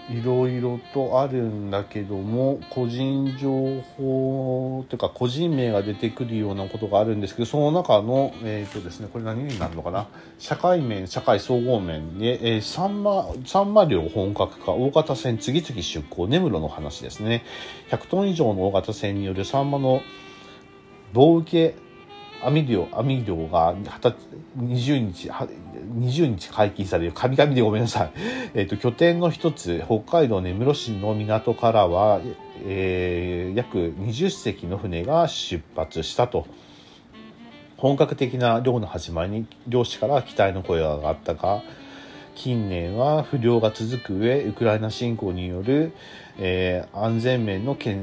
[0.09, 10.07] いろいろとあるんだけども個人情報というか個人名が出てくるようなことがあるんですけどその中のえっ、ー、とですねこれ何になるのかな？
[10.37, 17.43] 社会面社会総合面で、えー、サンマサンマ漁本格化大型船次々出港根室の話ですね。
[17.89, 20.01] 100トン以上の大型船によるサンマの
[21.13, 21.84] 棒受け
[22.45, 28.11] 網漁、網漁が20日、20日解禁される、神々でごめんなさい。
[28.53, 32.21] えっ、ー、と、拠点の一つ、北海道根室市の港からは、
[32.65, 36.45] えー、約20隻の船が出発したと。
[37.77, 41.61] 本格的な漁の始まりに漁師から期待の声が上がったが、
[42.35, 45.93] 近年は不良が続く上、ウクライナ侵攻による、
[46.37, 47.93] えー、安全面の懸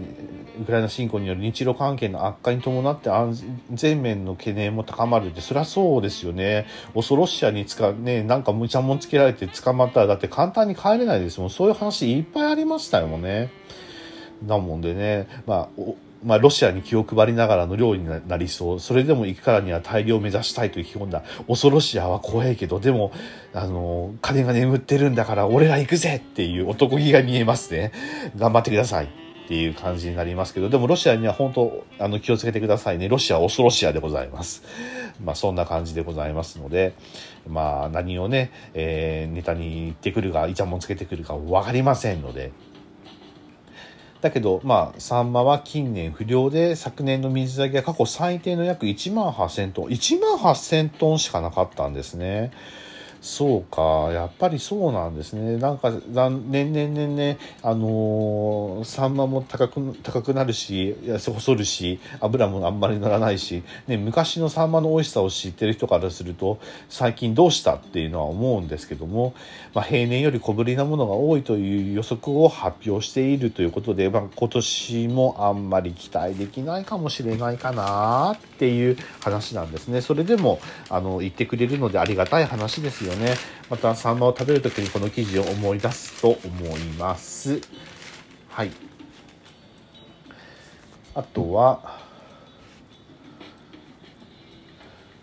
[0.60, 3.38] ウクライナ侵攻による日露関係の悪化に伴って安
[3.72, 5.28] 全面の懸念も高まる。
[5.28, 6.66] ってそりゃそうですよね。
[6.94, 11.50] 恐ろしさに使うねなんかむちゃもんつけられて捕まったらだって簡単に帰れないですもん。
[11.50, 13.50] そういう話いっぱいありましたよね。
[14.44, 15.28] だもんでね。
[15.46, 15.82] まあ
[16.24, 18.80] まあ、ロシアに気を配りながらの漁になりそう。
[18.80, 21.22] それでも行くからには大量を目指したいと意気込んだ。
[21.48, 23.12] 恐ろしやは怖いけど、でも、
[23.52, 27.92] あの、金が眠ってるんだから俺ら行くぜっていう男気が見えますね。
[28.36, 29.06] 頑張ってください。
[29.44, 33.08] っていう感じになりますけど、でもロシアには本当、あの、気をつけてくださいね。
[33.08, 34.62] ロシアは恐ろしやでございます。
[35.22, 36.94] まあ、そんな感じでございますので、
[37.48, 42.52] まあ、何をね、えー、ネタに言ってくるか、イチャモンつけてくるか分かりませんので、
[44.22, 49.84] だけど、まあ、サンマは近年不良で、昨年の水揚げは過去最低の約1万8000トン。
[49.86, 52.52] 1万8000トンしかなかったんですね。
[53.22, 55.56] そうか、やっぱりそうなんですね。
[55.56, 66.58] なんか、年々年々、あのー、サンマも高く、高くなるし、細るし、油もあんまり乗らないし、ね、昔のサンマの美味しさを知ってる人からすると、
[66.88, 69.34] 最近どうしたっていうのは思うんですけども、
[69.72, 80.00] まあ、平年より小ぶりなものが多いという予測を発表しているということで、まあ、今年もあんまり期待できないかもしれないかなっていう話なんですね。
[80.00, 80.58] それでも、
[80.90, 83.34] あの、言ってくれるのでありがたい話ですよよね。
[83.70, 87.60] また、サンマを食べるときにこの記事を思い出すと思います。
[88.48, 88.70] はい。
[91.14, 92.00] あとは、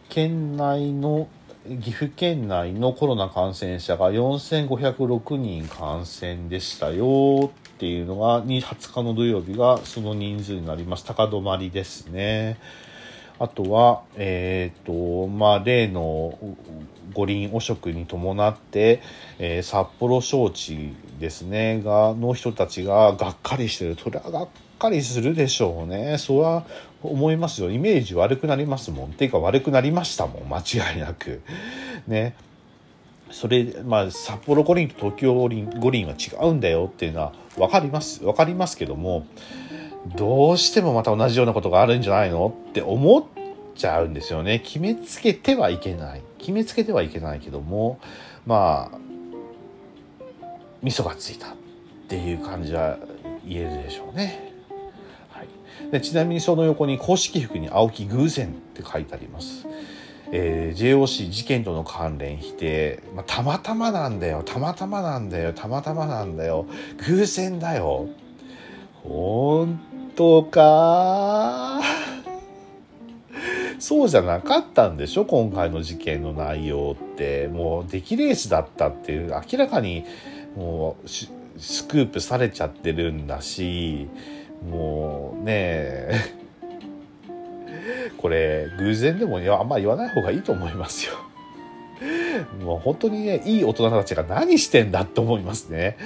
[0.09, 1.27] 県内の
[1.69, 12.57] 岐阜県内のコロナ感染者が4506人感染でしたよっていうのが20日の土曜日がその人数になります高止まりですね
[13.39, 16.37] あとはえっ、ー、とまあ例の
[17.13, 19.01] 五輪汚職に伴って、
[19.39, 23.97] えー、札幌招致ですねがの人たちががっかりしてる。
[24.01, 24.47] それはがっ
[24.77, 26.17] かりするでしょうね。
[26.17, 26.65] それは
[27.01, 27.71] 思いますよ。
[27.71, 29.11] イメージ悪くなりますもん。
[29.13, 30.49] ていうか悪くなりましたもん。
[30.49, 31.41] 間違いなく。
[32.07, 32.35] ね。
[33.31, 38.21] それまあ札幌五輪と東京五輪五輪は違うんだよっていうのは分かります。
[38.21, 39.25] 分かりますけども
[40.07, 43.23] どうしてもまた同じようなことがあるんじゃないのって思っ
[43.75, 44.59] ちゃうんですよね。
[44.59, 46.21] 決めつけてはいけない。
[46.37, 47.99] 決めつけてはいけないけども
[48.45, 48.97] まあ
[50.81, 51.55] 味噌がついたっ
[52.07, 52.97] ていう感じは
[53.45, 54.53] 言えるでしょうね。
[55.29, 55.47] はい、
[55.91, 59.67] でちなみにその横に公式服に青木偶然って書いてあります。
[60.31, 64.43] えー、JOC 事件との関連否定、まあ、たまたまなんだよ。
[64.43, 65.53] たまたまなんだよ。
[65.53, 66.67] たまたまなんだよ。
[67.07, 68.07] 偶然だよ。
[69.03, 69.79] 本
[70.15, 71.81] 当か？
[73.79, 75.25] そうじゃなかったんでしょ？
[75.25, 77.47] 今回の事件の内容って。
[77.47, 80.05] もう出来レースだったっていう明らかに
[80.55, 84.07] もうスクープされちゃってるんだし
[84.69, 86.11] もうねえ。
[88.17, 91.13] これ偶然でもあんま言わない方がいいと思いますよ。
[92.63, 95.97] もう本当にね、いい大人たちが何してんだって思いますね。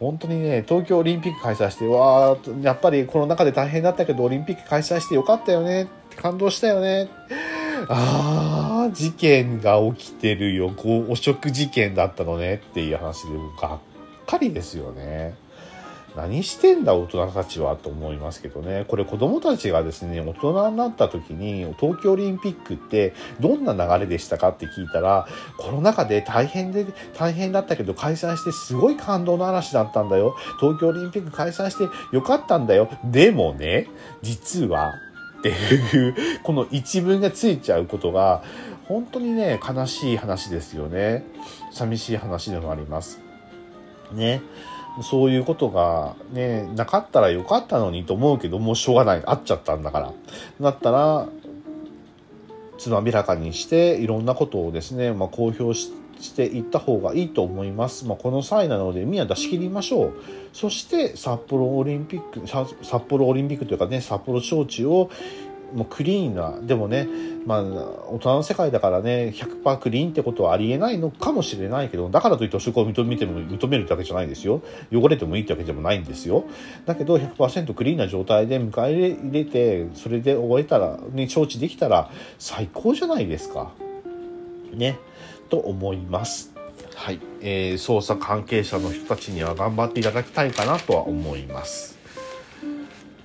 [0.00, 5.88] 本当にね、東京オリンピック開催して、わー、やっぱりコロナ禍で大変だったけど、オリンピック開催してよかったよね。
[6.16, 7.08] 感動したよね。
[7.88, 10.70] ああ、事件が起きてるよ。
[10.70, 13.28] こう、汚職事件だったのねっていう話で、
[13.60, 13.78] がっ
[14.26, 15.34] かりですよね。
[16.16, 18.84] 何してんだ大人たちはと思いますけどね。
[18.88, 25.26] これ子供たちがですね、大人になった時に東京オリンピックってどんな流れでしたかって聞いたら、
[25.58, 26.86] コロナ禍で大変で、
[27.16, 30.36] 大変だったけど開催してすごい感動の嵐だったんだよ。
[30.60, 32.88] 東京オリンピック開催してよかったんだよ。
[33.04, 33.88] でもね、
[34.20, 34.94] 実は
[35.38, 38.42] っていう、この一文がついちゃうことが、
[38.86, 41.24] 本当にね、悲しい話ですよね。
[41.72, 43.20] 寂しい話でもあります。
[44.12, 44.42] ね。
[45.00, 49.22] そういうことがね、なかったらよかったのにと思うけど、もうしょうがない。
[49.24, 50.12] あっちゃったんだから。
[50.60, 51.28] だったら、
[52.76, 55.92] つまびらかにして、いろんなことをですね、まあ、公表し
[56.34, 58.06] ていった方がいいと思います。
[58.06, 60.12] まあ、この際なので、みんな出し切りましょう。
[60.52, 65.10] そして、札幌オリンピック、札幌オリンピックというかね、札幌招致を
[65.74, 67.08] もうクリーンな、でもね、
[67.46, 74.62] まあ、大人の世界だからね、100%クリーンってことはありえないのかもしれないけど、だからといって汚職を認めても認めるってわけじゃないですよ。
[74.92, 76.44] 汚れてもいいってわけでもないんですよ。
[76.86, 83.72] だけど100%クリーンな状態で迎え入れて、それで終えたら、ね、承知できたら最高じゃないですか。
[84.74, 84.98] ね。
[85.48, 86.52] と思います。
[86.94, 87.20] はい。
[87.40, 91.91] えー、捜査関係者の人たちには頑張っていただきたいかなとは思います。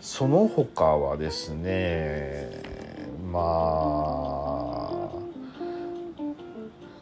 [0.07, 2.49] その他はですね
[3.29, 5.09] まあ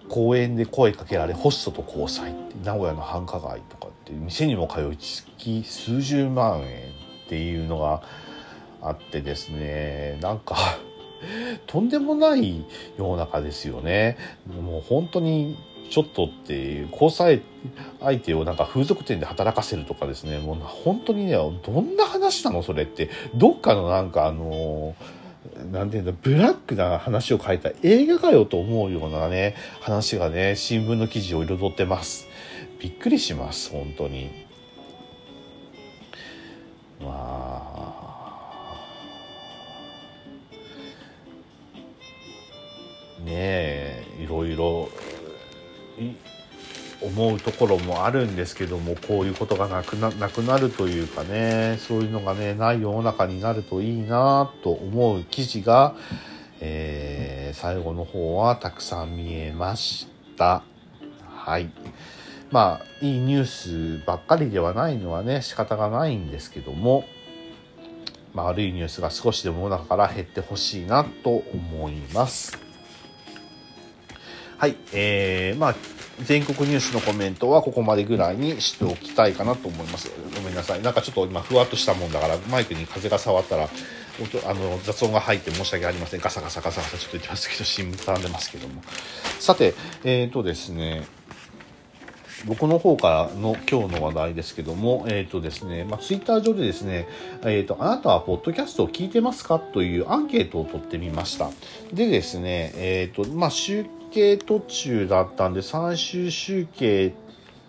[0.09, 6.65] 公園で声かけられホストと交際って名古屋の繁華街とかって店にも通い月数十万円
[7.25, 8.01] っていうのが
[8.81, 10.57] あってですねなんか
[11.67, 12.65] とんでもない
[12.97, 14.17] 世の中ですよね。
[14.47, 15.57] もう本当に
[15.89, 17.41] ちょっとっていう交際
[17.99, 20.39] 相手をなんか風俗店で働かせるとかですね。
[20.39, 23.09] もう本当にねどんな話なのそれって。
[23.35, 24.95] どっかのなんかあの
[25.71, 32.27] なんていうんだブラックな話を書いた映画かよと思うようなね話がね新聞の記事を彩ってます。
[32.79, 34.45] びっくりします本当に。
[36.99, 37.07] ま
[37.61, 37.95] あ。
[43.25, 44.89] ねえいろいろ
[47.01, 55.95] 思うところもあるんですけどもこういうことがなくななくなるというかねそういうのがねない世の中になるといいなと思う記事が、
[56.61, 60.63] えー、最後の方はたくさん見えました。
[61.27, 61.69] はい
[62.51, 63.45] まあいいニュー
[63.99, 67.03] スばっかりではないのはね仕方がないんですけども、
[68.33, 72.64] まあ、悪いニュースが少しでも世の中から減ってほしいなと思います。
[74.65, 75.75] はい、えー、まあ
[76.23, 80.09] 全国ニュースのコメントはここまでぐらいにしておきたいかなと思います。
[80.35, 80.81] ごめんなさい。
[80.81, 83.69] なんかちょっと今ふわっとしたもんだから、マイクに風が触ったら、
[84.19, 86.19] 音あの雑音が入って申し訳ありません。
[86.19, 88.81] ガサガサガサガサちょっと言ってますけど、新聞絡んでますけども。
[89.39, 91.05] さて、えっ、ー、とですね、
[92.45, 97.07] 僕の方からの今日の話題ですけども、えっ、ー、とですね、まあ、ツイッター上でですね、
[97.43, 101.49] えっ、ー、と、あなたはポッドキャストを聞いてますかというアンケートを取ってみました。
[101.93, 103.49] でですね、えっ、ー、と、まあ、
[104.15, 107.13] 計途中だったんで、最終集計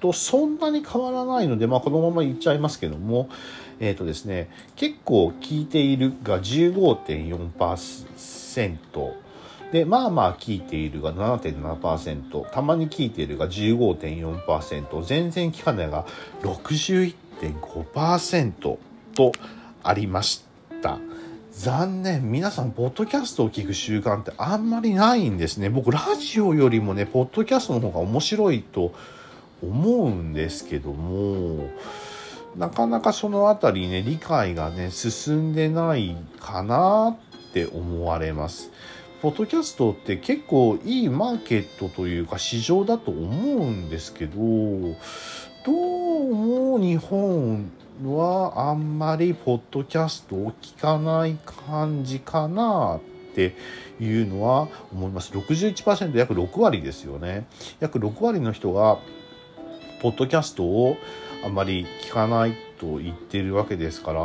[0.00, 3.28] とそんなに変わらないので、まあ、このまま言っちゃいますけども、
[3.80, 9.26] え、ー、とですね、結構聞いているが15.4%、
[9.72, 16.06] で、まあまあ聞いているが7.7%、たまに聞いているが15.4%、全然聞かないが
[16.42, 18.78] 61.5%
[19.14, 19.32] と
[19.82, 20.44] ありまし
[20.80, 21.00] た。
[21.58, 22.30] 残念。
[22.30, 25.70] 皆さん、ポッドキャストを聞く習慣ってあんまりないんですね。
[25.70, 28.92] 僕、ラジオよりもね、ポッドキャストの方が面白いと
[29.62, 31.70] 思うんですけども、
[32.58, 37.16] なかなかそのあたりね、理解がね、進んでないかな
[37.48, 38.70] って思われます。
[39.22, 47.70] ポッドキャストって結構いいマーケットというか市場だと思うんですけど、どうも日本
[48.04, 53.54] はあんまりポッドキャストを聞かない感じかなって
[54.00, 55.32] いうのは思います。
[55.32, 57.46] 61%約6割ですよね。
[57.80, 58.98] 約6割の人が
[60.00, 60.96] ポッドキャストを
[61.44, 64.20] あんまり聞かないと言ってるわけですから、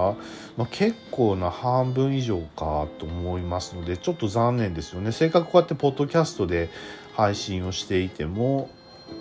[0.58, 5.12] まあ、結構な半分以上かと思いますのでちょっと残念ですよね。
[5.12, 6.70] せっかくこうやってポッドキャストで
[7.14, 8.70] 配信をしていても、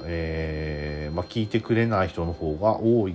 [0.05, 3.15] えー、まあ、聞いてくれない人の方が多い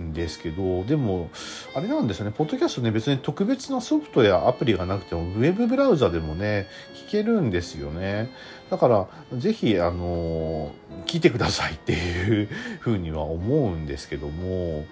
[0.00, 1.30] んですけどでも
[1.74, 2.32] あれなんですよね。
[2.36, 6.66] ポッドキャストね別に特別なソフトやアプリがなくてもウェブブラウザでもね
[7.08, 8.30] 聞けるんですよね。
[8.70, 10.72] だからぜひあの
[11.06, 12.48] 聞いてくださいっていう
[12.80, 14.84] ふうには思うんですけども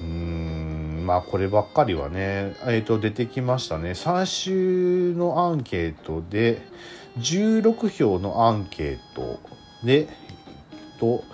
[0.00, 3.90] うーんまあこればっかりはねえっ、ー、と出てきましたね。
[3.90, 6.62] 3週のアンケートで
[7.18, 9.40] 16票のアンケート
[9.84, 10.08] で
[11.00, 11.24] と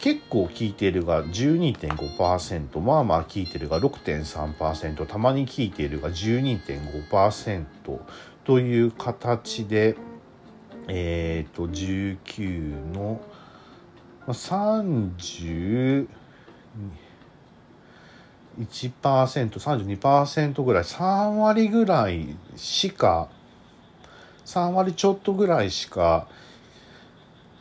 [0.00, 7.64] 結構効いているが12.5%まあまあ効いてるが6.3%たまに効いているが12.5%
[8.44, 9.96] という形で
[10.88, 13.20] えっ、ー、と19の
[14.26, 16.08] 30
[18.58, 23.28] 1%32% ぐらい3割ぐらいしか
[24.46, 26.26] 3割ちょっとぐらいしか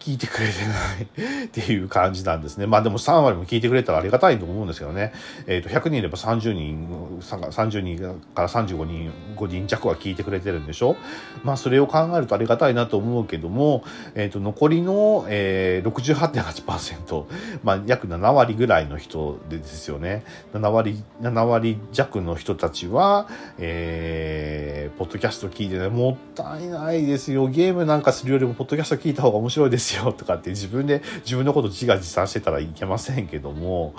[0.09, 2.65] 聞いてくれてないっていう感じなんですね。
[2.65, 5.13] まあでも3割も聞いてくれたらありがたいと思うんですけどね。
[5.45, 10.95] えっ、ー、と、100人いれば30人、30人から35人、5人弱は聞いてくれてるんでしょ
[11.43, 13.83] まあそれを考えるとありがたいなと思うけども、
[14.15, 17.25] えっ、ー、と、残りの、えー、68.8%、
[17.63, 20.23] まあ約7割ぐらいの人でですよね。
[20.53, 23.27] 7割、7割弱の人たちは、
[23.59, 27.47] えー、ポッドキャスト聞いてね、もったいないですよ。
[27.47, 33.93] ゲームなんかするよりもポッドキャスト聞いた方が面白いですよとかって自分で自分のこと自画自賛してたらいけませんけども、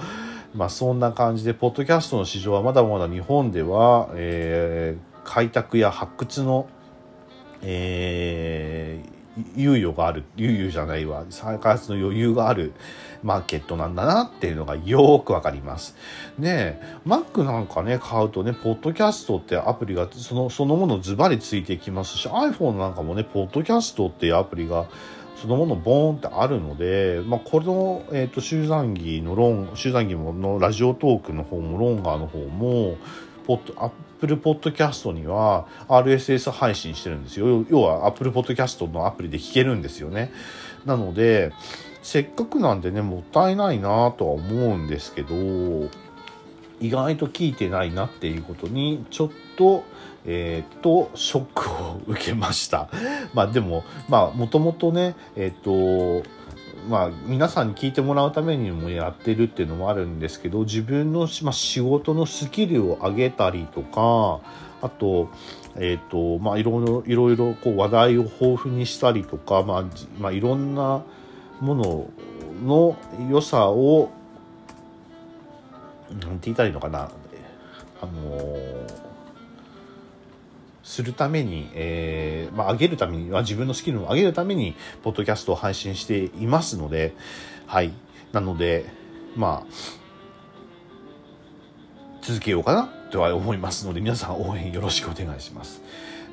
[0.55, 6.68] まあそんな感じで、ポッドキャストの市場はまだまだ日本では、えー、開拓や発掘の、
[7.62, 9.11] えー、
[9.57, 12.72] 猶予がある、猶予じゃないわ再、開発の余裕がある
[13.22, 15.94] マーケットなんだなっていうのがよくわかります。
[16.38, 24.86] で、Mac なんかね、買うとね、ポッドキャストってアプリがそのそのものズバリついてきますし、iPhone なんかもね、ポッドキャストっていうアプリが
[25.41, 32.99] そのものボーンってあるので、まあ、この、えっ、ー、と、集団儀のローン、集団儀のラジオトークの方も、ロンガーの方も、
[33.47, 37.64] ポッ、アップルポッドキャストには RSS 配信してるんですよ。
[37.70, 40.30] 要は、アップルポッドキャストのアプリで聞けるんですよね。
[40.84, 41.53] なので、
[42.03, 45.34] せっかくなんでね、もったいないなとは思うんですけど、
[46.80, 49.84] 意外と聞いてないなっていうことに、ちょっと、
[50.27, 52.89] えー、と、ショックを受けました。
[53.35, 56.23] まあでも、まあもともとね、えっ、と、
[56.89, 64.41] まあ皆さんに聞いてもらうためにもやってるっていうのもあるんですけど、自分の、まあ、仕事のスキルを上げたりとか、
[64.83, 65.29] あと、
[65.77, 69.85] えっ、ー、と、まあいろいろ、いろいろこう話題を豊富にしたりとか、まあ、
[70.18, 71.03] まあいろんな
[71.61, 72.07] もの
[72.64, 72.97] の
[73.31, 74.11] 良さを、
[76.11, 77.11] なんて言ったらいいのかな、
[78.03, 79.09] あのー
[80.91, 84.74] するために、えー、まあ、上げるために、自分のスキルを上げるために、
[85.05, 87.14] ポッドキャストを配信していますので、
[87.68, 87.93] はい。
[88.32, 88.86] なので、
[89.36, 89.72] まあ、
[92.22, 95.80] 続けようかなとは思いますので、皆さん応援よろしくお願いします。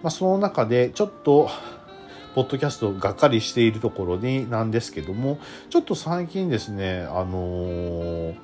[0.01, 1.51] まあ、その中で、ちょっと、
[2.33, 5.37] ポッドキャストがっかりしているところになんですけども、
[5.69, 8.35] ちょっと最近ですね、あのー、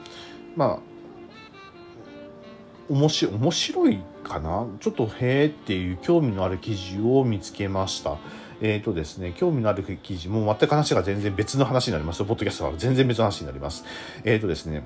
[0.56, 0.80] まあ、
[2.88, 4.66] 面白面白いかな？
[4.80, 8.18] ちょっとへえっていう興味のある記事を見つけました。
[8.62, 12.24] えっ、ー、とですね、興味のある記事も全く話が全然別の話になります。
[12.24, 13.84] ポッドキャストは全然別の話になります。
[14.24, 14.84] えっ、ー、とですね、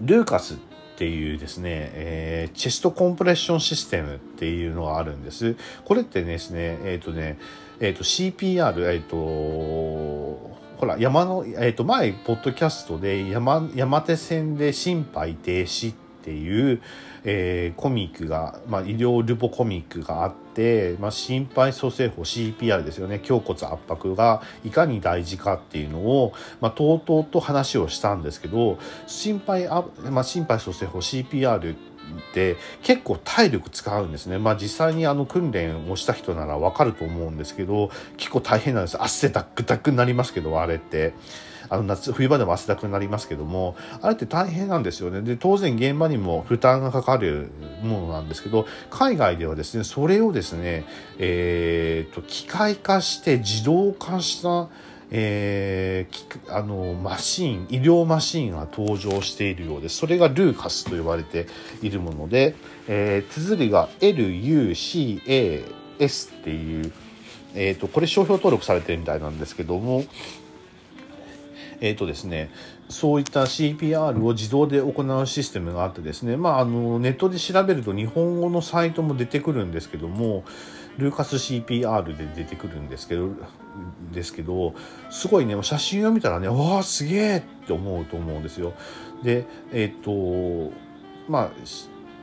[0.00, 0.56] ルーカスっ
[0.96, 5.56] ていうですね、えー、チェストコンプレッションシステムっていうのがあるんです。
[5.84, 7.38] これってですね、えっ、ー、とね、
[7.80, 16.80] えっ、ー、と CPR、えっ、と、ほら、山の、えっ、と、前、ポッドキャストで山、山手線で心肺停止っていう、
[17.24, 29.66] えー、コミックが、まあ、医療ルポコミックがあって、まあ、心肺蘇生法 CPR ですよね胸骨圧迫がいかに大事かっていうのを、まあ、とうとうと話をしたんですけど心肺、
[30.10, 31.76] まあ、心肺蘇生法 CPR っ
[32.32, 34.38] て結構体力使うんですね。
[34.38, 39.00] まあ実際にあの訓練をした人ならわかると思うんですけど、結構大変なんです。
[39.00, 41.14] 汗ダックダックになりますけど、あれって。
[41.70, 45.22] あの夏、冬場でも汗だくになりますけども、あれって大変なんですよね。
[45.22, 47.52] で、当然現場にも負担がかかる
[47.82, 50.84] ものなんですけど、海外ではですね、それをですね、
[51.18, 54.68] えー、と、機械化して自動化した、
[55.12, 61.48] えー、あのマシン医療マシンが登場しているようですそれがルーカスと呼ばれて
[61.82, 62.54] いるもので、
[62.86, 65.18] えー、綴りが LUCAS
[65.98, 66.92] っていう、
[67.54, 70.04] えーとこれ商標登録されてるみたいなんですけども、
[71.80, 72.50] えっ、ー、とですね、
[72.88, 80.44] そういった CPR を自動で行うシステムがあってですね、まあ、あの、ネットで調べると日本語のサイトも出てくるんですけども、
[80.98, 83.30] ルーカス CPR で出てくるんですけど、
[84.12, 84.74] ですけど、
[85.10, 88.74] すごいね、写真を見たらね、わあ、すげえって思うと思うんですよ。
[89.22, 90.72] でえっ、と
[91.28, 91.50] まあ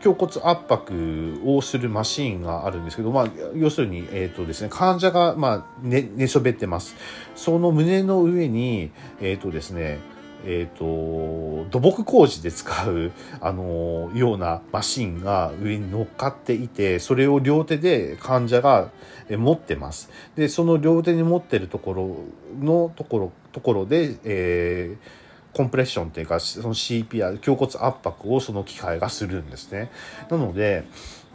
[0.03, 6.95] 胸骨圧迫をするマシーンがあるんですけど、まあ、要するに、えっ、ー、とですね、患者が、まあ、寝、寝そべってます。
[7.35, 8.91] その胸の上に、
[9.21, 9.99] えっ、ー、とですね、
[10.45, 18.91] えっ、ー、と、土木工事で使う、あの、ようなマシンが上に乗っかっていて、それを両手で患者が
[19.29, 20.09] 持ってます。
[20.35, 22.15] で、その両手に持ってるところ
[22.63, 25.26] のところ、ところで、えー、
[25.57, 29.89] コンプレッションっていうか、その CPR、胸骨圧迫をその機械がするんですね。
[30.29, 30.83] なので、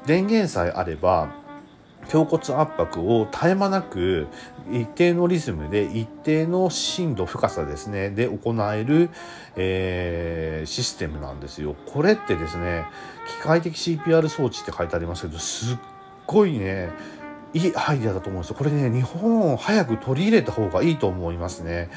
[0.06, 1.34] 電源さえあれば、
[2.12, 4.28] 胸骨圧迫を絶え間なく
[4.70, 9.08] 一定のリズムで一定の深度深さですねで行える、
[9.54, 12.86] えー、システムなんですよこれってですね
[13.40, 15.78] 機械的 CPR 装置って書いてありますけどすっ
[16.26, 16.90] ごいね
[17.54, 18.56] いいアイデアだと思うんですよ。
[18.56, 21.90] これね、日本を早く取り入れた方がいいと思いますね。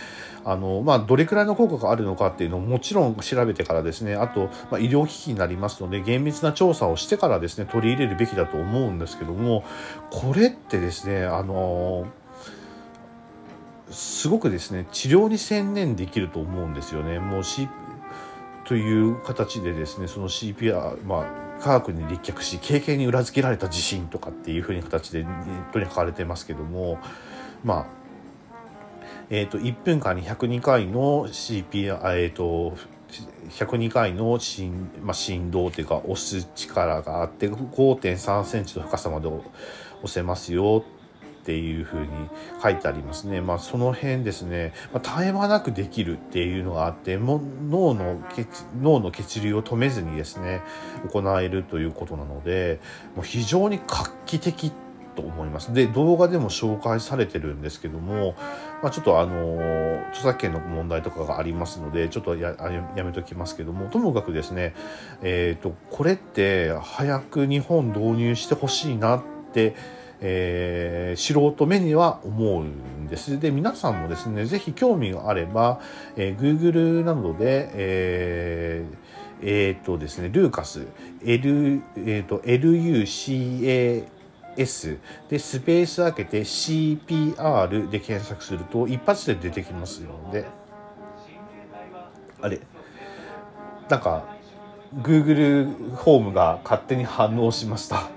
[0.44, 9.64] あの、まあ、どれくらいの効果があるのかっていうのをもちろん調べてからですね、あと、まあ、医療機器になりますので、厳密な調査をしてからですね、取り入れるべきだと思うんですけども、
[10.12, 12.06] これってですね、あの
[13.90, 17.20] すごくですね、治療に専念できると思うんですよね。
[17.20, 17.70] もう C、
[18.66, 27.00] という形でですね、その CPR、まあ、科学に立脚し経験に裏付けられた自信とかっていうふうに形でネットに書かれてますけども
[27.64, 28.06] まあ
[29.30, 32.78] えーと、1分間に102回の CP、えーと、
[33.50, 39.42] 102回の振,、まあ、振動というか押す力があって5.3センチの深さまで押
[40.06, 40.84] せますよ
[41.46, 42.08] っていうふうに
[42.62, 43.40] 書いてありますね。
[43.40, 47.40] まあ、その辺ですね、まあ、絶え間なくできるっていうのがあって、も
[47.70, 50.64] 脳の血、脳の血流を止めずにですね、
[51.14, 52.80] 行えるということなので、
[53.16, 54.72] もう非常に画期的
[55.16, 55.72] と思います。
[55.72, 58.36] で、動画でも紹介されてるんですけども、
[58.82, 62.56] まあ、ちょっとあの、著作権の問題とかがありますので、ちょっとや
[62.96, 64.74] めときますけども、ともかくですね、
[65.22, 69.24] えっ、ー、と、これって早く日本導入してほしいなっ
[69.54, 69.76] て、
[70.28, 73.40] えー、素人目には思うんです。
[73.40, 75.80] で、皆さんもですね、ぜひ興味があれば、
[76.16, 78.98] えー、Google などで、えー、
[79.44, 80.88] えー、っとですね、ルーカス、
[81.24, 84.08] L、えー、っと、LUCAS
[85.30, 90.46] で、スペース開けて CPR で検索すると一発で出てきますので、
[92.42, 92.60] あれ、
[93.90, 94.26] なんか、
[95.04, 98.15] Google ホームが勝手に反応しました。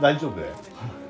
[0.00, 0.34] 大丈夫？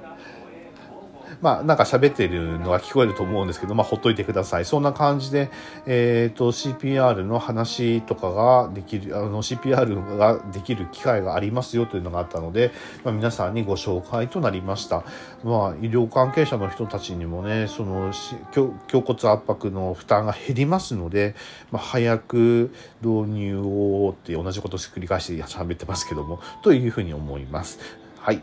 [1.40, 4.64] まあ、なんか喋ってるのが聞こえると思うんですけど、まあ、ほっといてください。
[4.64, 5.50] そんな感じで、
[5.86, 12.72] えっ、ー、と、CPR の話とかができる、あの、CPR ができる機会がありますよというのがあったので、
[13.04, 15.04] まあ、皆さんにご紹介となりました。
[15.44, 18.12] まあ、医療関係者の人たちにもね、その、
[18.56, 21.36] 胸骨圧迫の負担が減りますので、
[21.70, 28.07] まあ、早く導入をって同じことを繰り返して喋ってますけども、というふうに思います。
[28.28, 28.42] はい。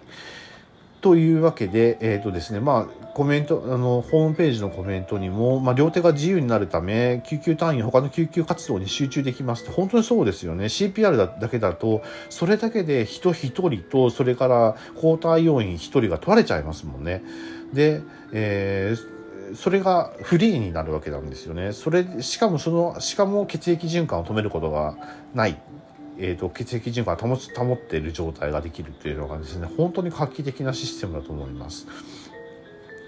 [1.00, 10.66] というわけで、えっ、ー、とですね、まあ、コメント、あの、ホームページのコメントにも、まあ、両手が自由になるため、救急隊員、他の救急活動に集中できます本当にそうですよね。
[10.66, 17.22] CPR だだけだと、それだけで人一人と、それから交代要員一人が取られちゃいますもんね。
[17.72, 21.74] で、えー、それがフリーになるわけなんですよね。
[21.74, 24.98] それ、しかもその、しかも血液循環を止めることが
[25.36, 25.60] ない
[26.18, 31.88] えーと、血液循環を保つ保っている状態ができるというのがですね本当に画期的なシステムだと思います。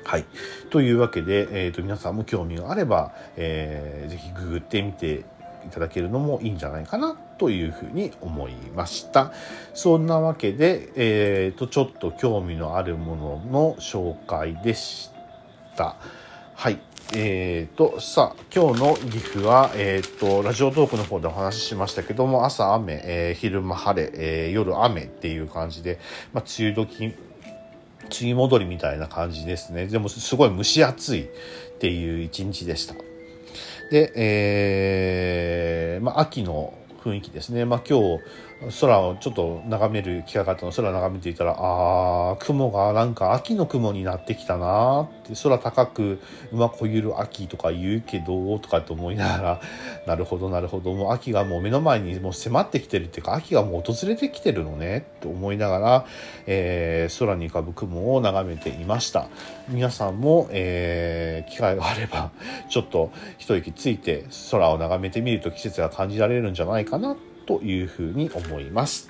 [0.04, 0.26] はい。
[0.70, 5.26] というわけで、えーと、皆さんも興味があれば、えー、ぜひググってみて
[5.66, 9.34] いただけるのもいいんじゃないかなというふうに思いました。
[9.74, 15.12] そんなわけで、えーとちょっと興味のあるものの紹介でし
[15.76, 15.98] た。
[16.56, 16.80] はい。
[17.16, 26.00] えっ、ー、と、さあ、今日の岐阜は、えっ、ー、と、ラジオトークの方でお話ししましたけども、朝雨、えー、昼間晴れ、え夜雨っていう感じで、
[26.34, 27.16] まあ、梅雨時、梅
[28.22, 29.88] 雨戻りみたいな感じですね。
[29.88, 31.28] でも、すごい蒸し暑いっ
[31.80, 32.96] ていう一日でした。
[33.90, 36.74] で、えー、まあ、秋の
[37.06, 37.64] 雰囲気ですね。
[37.64, 38.20] まあ、今日、
[38.82, 40.72] 空をちょっと眺める機会があったの。
[40.72, 45.34] 空を眺めていたらああ雲がなんか秋の雲になってきたなって。
[45.44, 46.20] 空高く
[46.52, 49.62] 馬こゆる秋とか言うけどとかって思いながら。
[50.08, 50.94] なるほどなるほど。
[50.94, 56.06] もう秋がもう目の前にもう迫ってきてるっていうか秋がもう訪れてきてるのねと思いながら、
[56.48, 59.28] えー、空に浮かぶ雲を眺めていました。
[59.70, 62.32] 皆さんも、えー、機会があれば
[62.70, 69.10] ちょっと一息ついて空を眺めてみると季節が感じられるんじゃないかなというふうに思います。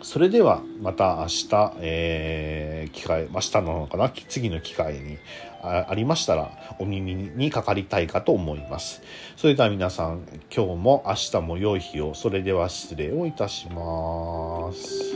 [0.00, 4.10] それではまた明日、えー、機会、明日なのかな？
[4.10, 5.18] 次の機会に
[5.62, 9.00] ありましたらお耳にかかりたいかと思います。
[9.36, 12.14] それでは皆さん、今日も明日も良い日を。
[12.14, 15.14] それでは失礼をいたします。